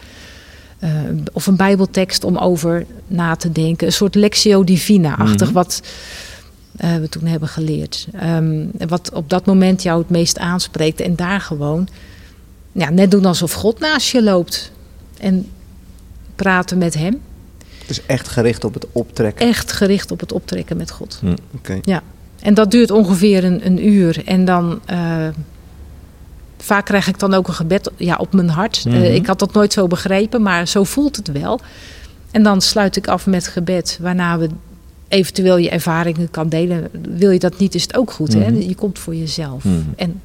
[0.84, 0.90] Uh,
[1.32, 3.86] of een bijbeltekst om over na te denken.
[3.86, 5.52] Een soort lectio divina-achtig Mhm.
[5.52, 5.82] wat
[6.84, 8.08] uh, we toen hebben geleerd.
[8.24, 11.00] Um, wat op dat moment jou het meest aanspreekt.
[11.00, 11.88] En daar gewoon
[12.72, 14.72] ja, net doen alsof God naast je loopt.
[15.18, 15.46] En
[16.36, 17.20] praten met hem.
[17.86, 19.46] Dus echt gericht op het optrekken.
[19.48, 21.18] Echt gericht op het optrekken met God.
[21.20, 21.36] Hm.
[21.56, 21.78] Oké.
[21.82, 22.02] Ja.
[22.40, 24.22] En dat duurt ongeveer een, een uur.
[24.24, 24.80] En dan...
[24.90, 25.26] Uh,
[26.62, 28.84] vaak krijg ik dan ook een gebed ja, op mijn hart.
[28.84, 28.94] Mhm.
[28.96, 31.60] Uh, ik had dat nooit zo begrepen, maar zo voelt het wel.
[32.30, 34.48] En dan sluit ik af met gebed, waarna we
[35.08, 36.88] eventueel je ervaringen kan delen.
[37.08, 38.34] Wil je dat niet, is het ook goed.
[38.34, 38.42] Mhm.
[38.42, 38.48] Hè?
[38.58, 39.76] Je komt voor jezelf Mhm.
[39.96, 40.20] en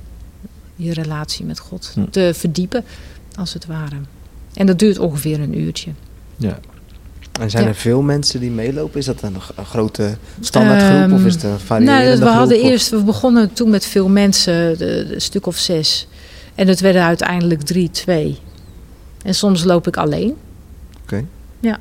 [0.75, 2.09] je relatie met God Mhm.
[2.09, 2.83] te verdiepen,
[3.35, 3.95] als het ware.
[4.53, 5.91] En dat duurt ongeveer een uurtje.
[6.38, 6.59] Ja.
[7.39, 7.69] En zijn Ja.
[7.69, 8.99] er veel mensen die meelopen?
[8.99, 12.33] Is dat een, een grote standaardgroep Ehm, of is het een variërende Nou, we groep?
[12.38, 16.07] hadden of- eerst, we begonnen toen met veel mensen, de, de- een stuk of zes.
[16.57, 18.37] En het werden uiteindelijk drie, twee.
[19.23, 20.35] En soms loop ik alleen.
[21.03, 21.23] Oké.
[21.59, 21.79] Ja.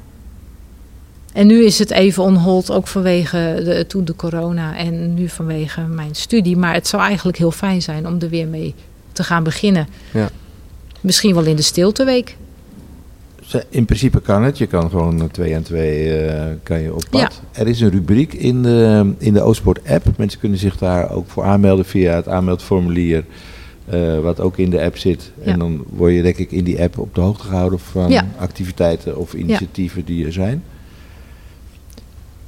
[1.32, 5.28] En nu is het even on hold, ook vanwege de, toen de corona en nu
[5.28, 6.56] vanwege mijn studie.
[6.56, 8.74] Maar het zou eigenlijk heel fijn zijn om er weer mee
[9.12, 9.88] te gaan beginnen.
[10.12, 10.28] Ja.
[11.00, 12.36] Misschien wel in de stilteweek.
[13.68, 14.58] In principe kan het.
[14.58, 17.20] Je kan gewoon twee aan twee eh, kan je op pad.
[17.20, 17.60] Ja.
[17.60, 19.42] Er is een rubriek in de, in de
[19.86, 20.04] app.
[20.16, 23.24] Mensen kunnen zich daar ook voor aanmelden via het aanmeldformulier.
[23.89, 25.32] Eh, wat ook in de app zit.
[25.45, 25.53] Ja.
[25.53, 28.26] En dan word je denk ik in die app op de hoogte gehouden van Ja.
[28.39, 30.62] activiteiten of initiatieven die er zijn.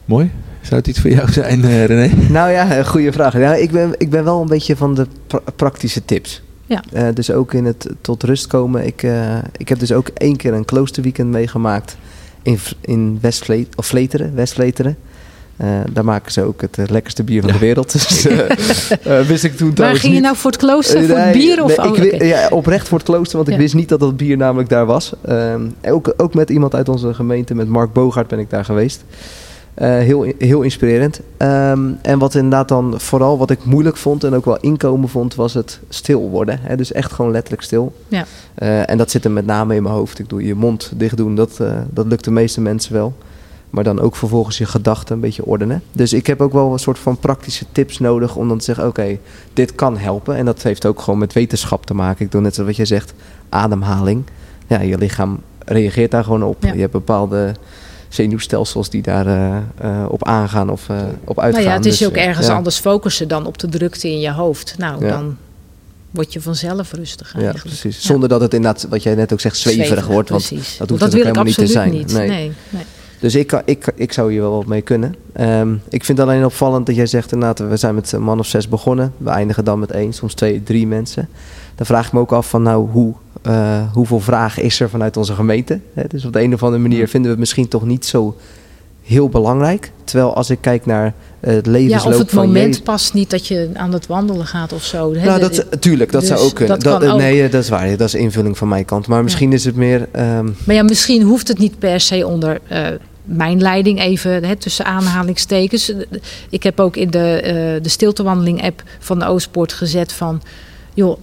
[0.04, 0.30] Mooi.
[0.62, 2.10] Zou het iets voor jou zijn, eh, René?
[2.30, 3.32] Nou ja, goede vraag.
[3.38, 6.42] Ja, ik, ben, ik ben wel een beetje van de pra- praktische tips.
[6.66, 6.82] Ja.
[6.92, 8.86] Eh, dus ook in het tot rust komen.
[8.86, 11.96] Ik, eh, ik heb dus ook één keer een kloosterweekend meegemaakt
[12.42, 14.96] in, in West of Vleteren, West Vleteren.
[15.58, 17.54] Eh, daar maken ze ook het eh, lekkerste bier van Ja.
[17.58, 17.92] de wereld.
[17.92, 20.28] Dus eh, wist ik toen Waar trouwens ging je niet.
[20.28, 21.04] nou voor het klooster?
[21.04, 21.64] Voor het nee, bier?
[21.64, 24.16] Of, nee, ik oh, ja, oprecht voor het klooster, want ik wist niet dat dat
[24.16, 25.12] bier namelijk daar was.
[25.24, 29.04] Ehm, ook, ook met iemand uit onze gemeente, met Mark Bogaert ben ik daar geweest.
[29.78, 31.20] Eh, heel, heel inspirerend.
[31.36, 35.34] Ehm, en wat inderdaad dan vooral wat ik moeilijk vond en ook wel inkomen vond,
[35.34, 36.58] was het stil worden.
[36.62, 36.76] Hè?
[36.76, 37.92] Dus echt gewoon letterlijk stil.
[38.08, 38.24] Ja.
[38.54, 40.18] Eh, en dat zit er met name in mijn hoofd.
[40.18, 43.14] Ik doe je mond dicht doen, dat, eh, dat lukt de meeste mensen wel.
[43.70, 45.82] Maar dan ook vervolgens je gedachten een beetje ordenen.
[45.92, 48.86] Dus ik heb ook wel een soort van praktische tips nodig om dan te zeggen:
[48.86, 49.18] oké,
[49.52, 50.36] dit kan helpen.
[50.36, 52.24] En dat heeft ook gewoon met wetenschap te maken.
[52.24, 53.14] Ik doe net zoals wat jij zegt:
[53.48, 54.24] ademhaling.
[54.66, 56.62] Ja, je lichaam reageert daar gewoon op.
[56.64, 56.72] Ja.
[56.72, 57.54] Je hebt bepaalde
[58.08, 61.62] zenuwstelsels die daar eh, eh, op aangaan of eh, op uitgaan.
[61.62, 62.54] Nou ja, het is Dus, ook ergens ja.
[62.54, 64.74] anders focussen dan op de drukte in je hoofd.
[64.78, 65.10] Nou, Ja.
[65.10, 65.36] dan
[66.10, 68.02] word je vanzelf rustig Ja, precies.
[68.02, 70.28] Zonder dat het inderdaad, wat jij net ook zegt, zweverig, wordt.
[70.28, 70.76] Want precies.
[70.76, 71.98] dat hoeft dat wil ik helemaal niet te absoluut zijn.
[71.98, 72.12] niet.
[72.12, 72.28] Nee.
[72.28, 72.52] Nee.
[72.68, 72.82] Nee,
[73.20, 75.14] Dus ik, kan- ik, ik zou hier wel wat mee kunnen.
[75.32, 78.46] Ehm, ik vind alleen opvallend dat jij zegt inderdaad, we zijn met een man of
[78.46, 79.12] zes begonnen.
[79.16, 81.28] We eindigen dan met één, soms twee, drie mensen.
[81.74, 83.12] Dan vraag ik me ook af van nou, hoe,
[83.42, 85.80] eh, hoeveel vragen is er vanuit onze gemeente?
[85.94, 88.36] Hè, dus op de een of andere manier vinden we het misschien toch niet zo
[89.02, 89.90] heel belangrijk.
[90.04, 93.30] Terwijl als ik kijk naar eh, het Ja, levensloop of het van moment past niet
[93.30, 95.14] dat je aan het wandelen gaat of zo.
[95.14, 95.24] hè.
[95.26, 96.80] Nou, dat, tuurlijk, dat dus zou ook kunnen.
[96.80, 97.18] dat kan eh, ook.
[97.20, 97.88] Nee, eh, dat is waar.
[97.96, 99.06] Dat is invulling van mijn kant.
[99.06, 100.08] Maar misschien is het meer...
[100.12, 102.86] ehm, Maar ja, misschien hoeft het niet per se onder eh,
[103.28, 105.92] mijn leiding even hè, tussen aanhalingstekens.
[106.50, 110.42] Ik heb ook in de, eh de stiltewandeling-app van de Oostpoort gezet van...
[110.94, 111.18] joh,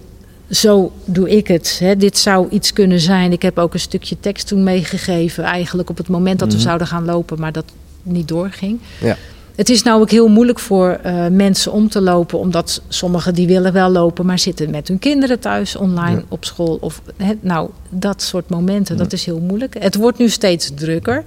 [0.49, 1.77] zo doe ik het.
[1.79, 1.95] Hè.
[1.97, 3.31] Dit zou iets kunnen zijn.
[3.31, 5.43] Ik heb ook een stukje tekst toen meegegeven.
[5.43, 6.63] Eigenlijk op het moment dat we Mhm.
[6.63, 7.65] zouden gaan lopen, maar dat
[8.03, 8.79] niet doorging.
[9.01, 9.17] Ja.
[9.55, 13.47] Het is nou ook heel moeilijk voor eh, mensen om te lopen, omdat sommigen die
[13.47, 16.23] willen wel lopen, maar zitten met hun kinderen thuis online Ja.
[16.29, 16.77] op school.
[16.81, 19.75] Of hè, nou, dat soort momenten, dat is heel moeilijk.
[19.79, 21.23] Het wordt nu steeds drukker.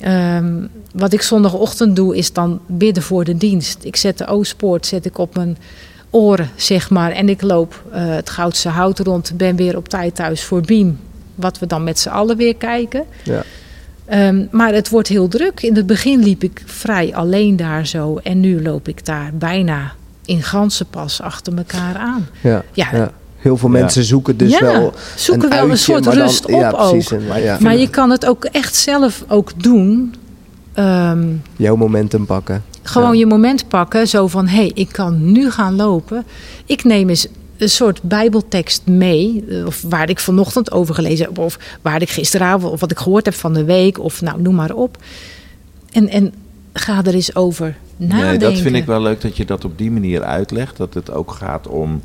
[0.00, 3.84] Ehm, wat ik zondagochtend doe, is dan bidden voor de dienst.
[3.84, 5.58] Ik zet de Oostpoort zet ik op mijn
[6.10, 7.10] oren, zeg maar.
[7.10, 9.32] En ik loop eh, het Goudse Hout rond.
[9.36, 10.98] Ben weer op tijd thuis voor Biem.
[11.34, 13.04] Wat we dan met z'n allen weer kijken.
[13.22, 13.42] ja.
[14.04, 15.62] Ehm, maar het wordt heel druk.
[15.62, 18.16] In het begin liep ik vrij alleen daar zo.
[18.22, 19.92] En nu loop ik daar bijna
[20.24, 22.28] in ganzenpas achter elkaar aan.
[22.40, 23.10] Ja, Ja, ja.
[23.40, 23.78] Heel veel Ja.
[23.80, 26.70] mensen zoeken dus ja, wel zoeken een wel een soort maar dan- rust op ja,
[26.70, 27.20] precies, ook.
[27.20, 27.56] en, ja.
[27.60, 30.14] Maar je kan het ook echt zelf ook doen.
[30.72, 31.26] Ehm,
[31.56, 32.62] Jouw momentum pakken.
[32.82, 33.18] gewoon Ja.
[33.18, 34.08] je moment pakken.
[34.08, 36.24] Zo van, hé, hey, ik kan nu gaan lopen.
[36.66, 37.26] Ik neem eens
[37.56, 39.44] een soort bijbeltekst mee.
[39.48, 41.38] eh, Of waar ik vanochtend over gelezen heb.
[41.38, 43.98] Of waar ik gisteravond, of wat ik gehoord heb van de week.
[43.98, 44.96] Of nou, noem maar op.
[45.92, 46.32] En, en
[46.72, 48.26] ga er eens over nadenken.
[48.28, 50.76] Nee, dat vind ik wel leuk dat je dat op die manier uitlegt.
[50.76, 52.02] Dat het ook gaat om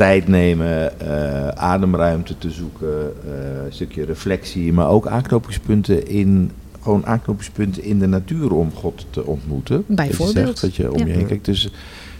[0.00, 6.50] tijd nemen, eh, ademruimte te zoeken, eh, een stukje reflectie, maar ook aanknopingspunten in,
[6.82, 9.84] gewoon aanknopingspunten in de natuur om God te ontmoeten.
[9.86, 11.06] Bijvoorbeeld, Dat je, zegt, dat je om ja.
[11.06, 11.44] je heen kijkt.
[11.44, 11.70] Dus,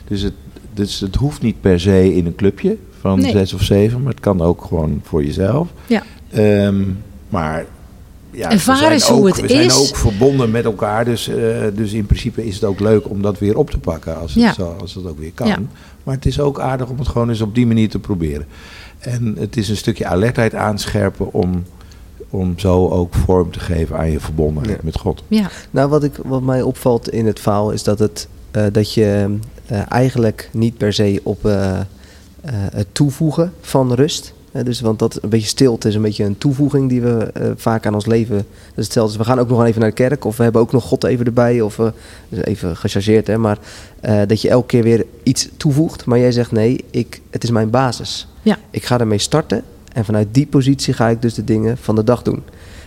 [0.09, 0.33] dus, het,
[0.75, 3.31] dus het hoeft niet per se in een clubje van Nee.
[3.33, 5.69] zes of zeven, maar het kan ook gewoon voor jezelf.
[5.87, 6.03] Ja.
[6.31, 6.83] Ehm,
[7.29, 7.67] maar
[8.33, 9.79] ja, we zijn hoe ook, het we zijn is.
[9.79, 11.05] ook verbonden met elkaar.
[11.05, 11.37] Dus, eh,
[11.75, 14.43] dus in principe is het ook leuk om dat weer op te pakken als het,
[14.43, 14.53] Ja.
[14.53, 15.47] zo, als het ook weer kan.
[15.47, 15.59] Ja.
[16.05, 18.47] Maar het is ook aardig om het gewoon eens op die manier te proberen.
[18.99, 21.65] En het is een stukje alertheid aanscherpen om,
[22.31, 24.85] om zo ook vorm te geven aan je verbondenheid Ja.
[24.85, 25.23] met God.
[25.29, 28.95] Ja, Nou, wat, ik, wat mij opvalt in het verhaal is dat, het, eh, dat
[28.95, 31.85] je eh, eigenlijk niet per se op eh, eh,
[32.53, 34.33] het toevoegen van rust.
[34.53, 37.87] Dus, want dat een beetje stilte is een beetje een toevoeging die we eh, vaak
[37.87, 38.47] aan ons leven.
[38.75, 40.85] Dus dus we gaan ook nog even naar de kerk of we hebben ook nog
[40.85, 41.61] God even erbij.
[41.61, 41.77] Of
[42.29, 43.59] dus even gechargeerd, hè, maar
[44.01, 46.05] eh, dat je elke keer weer iets toevoegt.
[46.05, 48.29] Maar jij zegt nee, ik, het is mijn basis.
[48.43, 48.59] Ja.
[48.71, 52.05] Ik ga ermee starten en vanuit die positie ga ik dus de dingen van de
[52.05, 52.43] dag doen.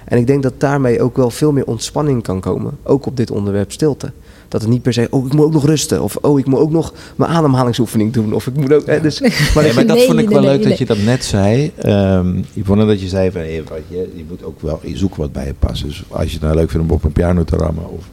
[0.05, 2.77] En ik denk dat daarmee ook wel veel meer ontspanning kan komen.
[2.83, 4.11] Ook op dit onderwerp stilte.
[4.53, 6.03] Dat het niet per se, oh, ik moet ook nog rusten.
[6.03, 8.33] Of, oh, ik moet ook nog mijn ademhalingsoefening doen.
[8.33, 8.85] Of ik moet ook...
[8.85, 10.59] Hè, dus, maar Nee, dat maar je- dat Nee, vond ik nee, wel nee, leuk
[10.59, 10.69] nee.
[10.69, 11.71] dat je dat net zei.
[11.75, 15.17] Ehm Yvonne, dat je zei van hey, wat je, je moet ook wel, je zoekt
[15.17, 15.83] wat bij je past.
[15.83, 18.05] Dus als je het nou leuk vindt om op een piano te rammen of,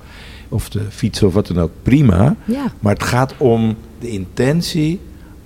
[0.49, 2.37] of te fietsen of wat dan ook, prima.
[2.45, 2.73] ja.
[2.81, 5.01] Maar het gaat om de intentie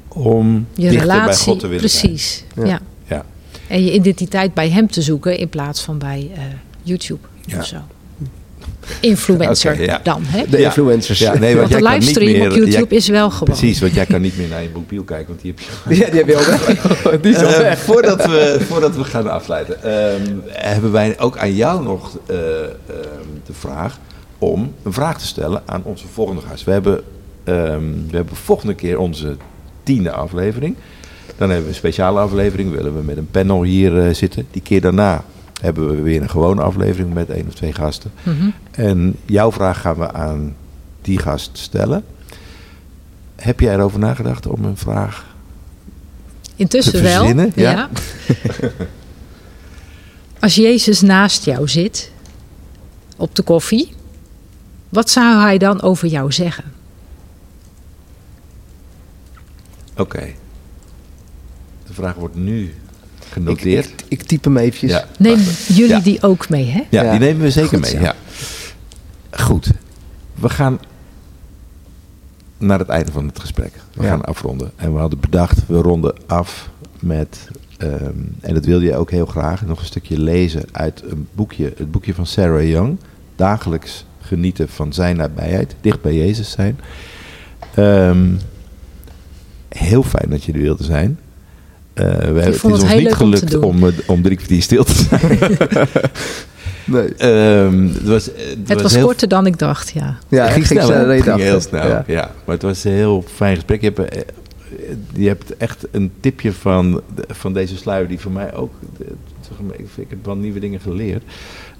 [0.08, 1.44] om je dichter bij relatie.
[1.44, 2.02] God te willen zijn.
[2.06, 2.44] precies.
[2.56, 2.64] Ja.
[2.66, 2.80] Ja.
[3.06, 3.24] Ja.
[3.68, 6.42] En je identiteit bij hem te zoeken in plaats van bij eh,
[6.82, 7.58] YouTube Ja.
[7.58, 7.76] of zo.
[9.00, 10.00] Influencer ja.
[10.02, 10.44] dan, hè?
[10.50, 10.64] de Ja.
[10.64, 11.18] influencers.
[11.18, 13.44] Ja, nee, Want jij de kan niet livestream meer- op YouTube jij- is wel gewoon.
[13.58, 16.10] Precies, want jij kan niet meer naar je mobiel kijken, want die heb je Ja,
[16.10, 17.20] die heb je al weg.
[17.22, 17.78] Die is al Eh, weg.
[17.78, 22.68] voordat, we, voordat we gaan afsluiten, ehm, hebben wij ook aan jou nog eh, ehm,
[23.46, 23.98] de vraag
[24.38, 26.64] om een vraag te stellen aan onze volgende gast.
[26.64, 27.00] We hebben,
[27.44, 27.80] ehm,
[28.10, 29.36] we hebben volgende keer onze
[29.82, 30.76] tiende aflevering.
[31.36, 34.46] Dan hebben we een speciale aflevering, willen we met een panel hier eh, zitten.
[34.50, 35.24] Die keer daarna
[35.64, 38.12] hebben we weer een gewone aflevering met één of twee gasten.
[38.22, 38.50] Mhm.
[38.70, 40.56] En jouw vraag gaan we aan
[41.02, 42.04] die gast stellen.
[43.36, 45.34] Heb jij erover nagedacht om een vraag
[46.56, 47.26] Intussen wel.
[47.26, 47.48] ja.
[47.54, 47.88] Ja.
[50.40, 52.10] Als Jezus naast jou zit
[53.16, 53.92] op de koffie,
[54.88, 56.64] wat zou hij dan over jou zeggen?
[59.96, 60.32] Oké.
[61.86, 62.74] De vraag wordt nu
[63.42, 63.86] genoteerd.
[63.86, 64.90] ik, ik typ hem eventjes.
[64.90, 66.00] ja, Neem jullie Ja.
[66.00, 66.82] die ook mee, hè?
[66.90, 67.10] ja, Ja.
[67.10, 68.02] die nemen we zeker Goed mee.
[68.02, 68.14] Ja.
[69.30, 69.70] Goed.
[70.34, 70.78] We gaan
[72.58, 73.72] naar het einde van het gesprek.
[73.94, 74.08] We Ja.
[74.08, 74.70] gaan afronden.
[74.76, 76.70] En we hadden bedacht, we ronden af
[77.00, 77.92] met, ehm,
[78.40, 81.90] en dat wilde je ook heel graag, nog een stukje lezen uit een boekje, het
[81.90, 82.98] boekje van Sarah Young.
[83.36, 86.78] Dagelijks genieten van zijn nabijheid, dicht bij Jezus zijn.
[87.74, 88.26] Ehm,
[89.68, 91.18] heel fijn dat je er wilde zijn.
[91.94, 94.36] Eh, we hebben, het is het ons heel niet om gelukt om, eh, om drie
[94.36, 95.38] kwartier stil te zijn.
[96.86, 97.14] Nee.
[97.14, 100.18] Ehm, het was, het Het was heel korter dan ik dacht, ja.
[100.28, 101.40] Ja, het ging snel, ging dacht.
[101.40, 101.86] heel snel.
[101.86, 102.04] Ja.
[102.06, 102.30] Ja.
[102.44, 103.80] maar het was een heel fijn gesprek.
[103.80, 104.20] Je hebt, eh,
[105.14, 108.72] je hebt echt een tipje van, van deze sluier die voor mij ook.
[109.00, 109.06] eh,
[109.48, 111.22] zeg maar, Ik heb wel nieuwe dingen geleerd.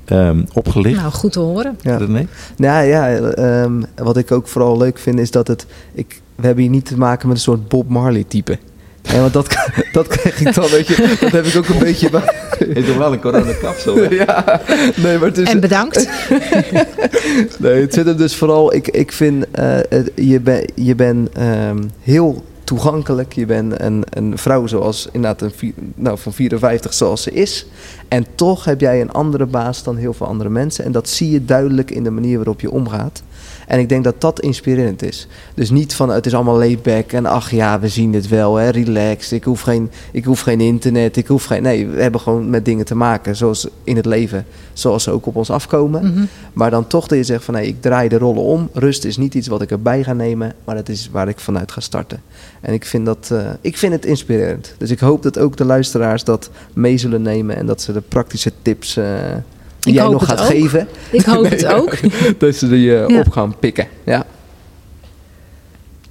[0.04, 0.96] Ehm, opgelicht.
[1.00, 1.78] Nou, goed te horen.
[1.80, 1.96] Ja.
[1.96, 2.26] René?
[2.56, 5.66] Nou ja, ehm, wat ik ook vooral leuk vind is dat het...
[5.94, 8.58] Ik, we hebben hier niet te maken met een soort Bob Marley type.
[9.12, 9.57] Ja, want dat,
[9.92, 12.09] dat krijg ik dan, weet je, dat heb ik ook een beetje.
[12.59, 14.02] Heeft toch wel een coronakapsel?
[14.14, 14.61] Ja,
[14.96, 15.48] nee, maar het is...
[15.48, 16.09] En bedankt.
[17.59, 18.74] Nee, het zit hem dus vooral...
[18.74, 19.78] Ik, ik vind, eh,
[20.14, 23.32] je bent je ben, ehm, heel toegankelijk.
[23.32, 27.66] Je bent een, een vrouw zoals, inderdaad, een, nou, van 54 zoals ze is.
[28.09, 30.84] En toch heb jij een andere baas dan heel veel andere mensen.
[30.84, 33.22] En dat zie je duidelijk in de manier waarop je omgaat.
[33.66, 35.26] En ik denk dat dat inspirerend is.
[35.54, 38.56] Dus niet van het is allemaal laid back en ach ja, we zien het wel,
[38.56, 39.32] hè, relaxed.
[39.32, 41.62] Ik hoef, geen, ik hoef geen internet, ik hoef geen...
[41.62, 44.46] Nee, we hebben gewoon met dingen te maken, zoals in het leven.
[44.72, 46.12] Zoals ze ook op ons afkomen.
[46.12, 46.24] Mhm.
[46.52, 48.68] Maar dan toch dat je zegt van nee, ik draai de rollen om.
[48.72, 51.72] Rust is niet iets wat ik erbij ga nemen, maar het is waar ik vanuit
[51.72, 52.22] ga starten.
[52.60, 54.74] En ik vind, dat, eh, ik vind het inspirerend.
[54.78, 58.00] Dus ik hoop dat ook de luisteraars dat mee zullen nemen en dat ze de
[58.00, 59.04] praktische tips eh,
[59.85, 60.47] die Ik jij nog gaat ook.
[60.47, 61.97] geven, Ik hoop het ook.
[62.39, 63.18] dat ze die eh, Ja.
[63.20, 63.87] op gaan pikken.
[64.05, 64.26] Ja.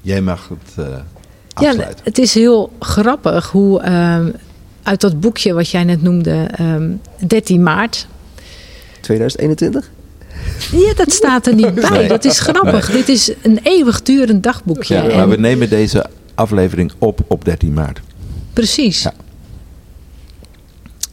[0.02, 1.04] Jij mag het, Ja,
[1.54, 2.00] afsluiten.
[2.04, 4.30] het is heel grappig hoe ehm,
[4.84, 6.90] uit dat boekje wat jij net noemde, ehm
[7.28, 8.08] 13 maart.
[9.02, 9.92] 2021?
[10.72, 11.90] Ja, dat staat er niet bij.
[11.90, 12.08] Nee.
[12.08, 12.92] Dat is grappig.
[12.92, 14.96] Dit is een eeuwigdurend dagboekje.
[14.96, 16.06] ja, En- maar we nemen deze
[16.36, 18.02] aflevering op op 13 maart.
[18.54, 19.02] Precies.
[19.04, 19.14] Ja.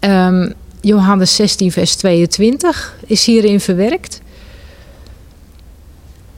[0.00, 0.50] Ehm,
[0.80, 4.20] Johannes 16, vers 22 is hierin verwerkt.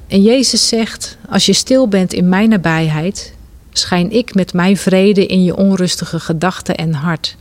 [0.09, 3.35] En Jezus zegt: Als je stil bent in mijn nabijheid,
[3.73, 7.37] schijn ik met mijn vrede in je onrustige gedachten en hart.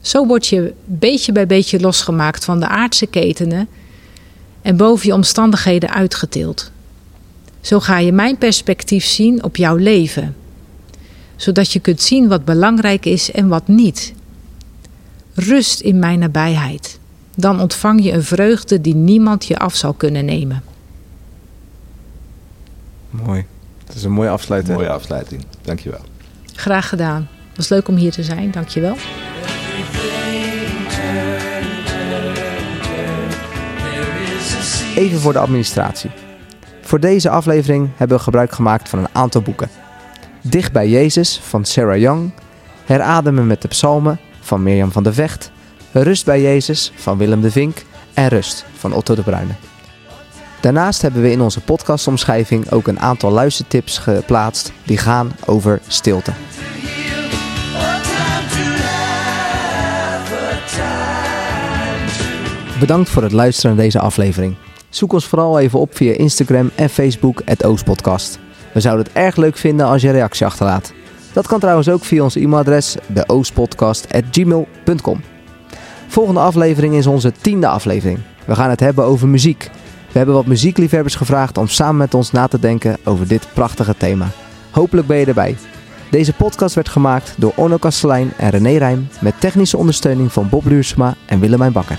[0.00, 3.68] Zo word je beetje bij beetje losgemaakt van de aardse ketenen
[4.62, 6.70] en boven je omstandigheden uitgetild.
[7.60, 10.36] Zo ga je mijn perspectief zien op jouw leven
[11.38, 14.12] zodat je kunt zien wat belangrijk is en wat niet.
[15.38, 16.98] Rust in mijn nabijheid.
[17.34, 20.62] Dan ontvang je een vreugde die niemand je af zal kunnen nemen.
[23.10, 23.44] Mooi.
[23.84, 24.76] Dat is een mooie afsluiting.
[24.76, 25.44] Mooie afsluiting.
[25.62, 26.00] Dankjewel.
[26.54, 27.28] Graag gedaan.
[27.48, 28.50] Het was leuk om hier te zijn.
[28.50, 28.96] Dankjewel.
[34.94, 36.10] Even voor de administratie.
[36.82, 39.68] Voor deze aflevering hebben we gebruik gemaakt van een aantal boeken.
[40.42, 42.30] Dicht bij Jezus van Sarah Young,
[42.84, 45.50] Herademen met de Psalmen van Mirjam van der Vecht,
[45.92, 47.84] Rust bij Jezus van Willem de Vink
[48.14, 49.52] en Rust van Otto de Bruyne.
[50.60, 56.32] Daarnaast hebben we in onze podcastomschrijving ook een aantal luistertips geplaatst die gaan over stilte.
[62.80, 64.54] Bedankt voor het luisteren naar deze aflevering.
[64.88, 68.38] Zoek ons vooral even op via Instagram en Facebook, het Oostpodcast.
[68.72, 70.92] We zouden het erg leuk vinden als je reactie achterlaat.
[71.32, 75.20] Dat kan trouwens ook via ons e-mailadres, deoostpodcast.gmail.com.
[76.08, 78.18] Volgende aflevering is onze tiende aflevering.
[78.44, 79.70] We gaan het hebben over muziek.
[80.12, 83.96] We hebben wat muziekliefhebbers gevraagd om samen met ons na te denken over dit prachtige
[83.96, 84.26] thema.
[84.70, 85.56] Hopelijk ben je erbij.
[86.10, 90.64] Deze podcast werd gemaakt door Orno Kastelein en René Rijm met technische ondersteuning van Bob
[90.64, 91.98] Luursema en Willemijn Bakker.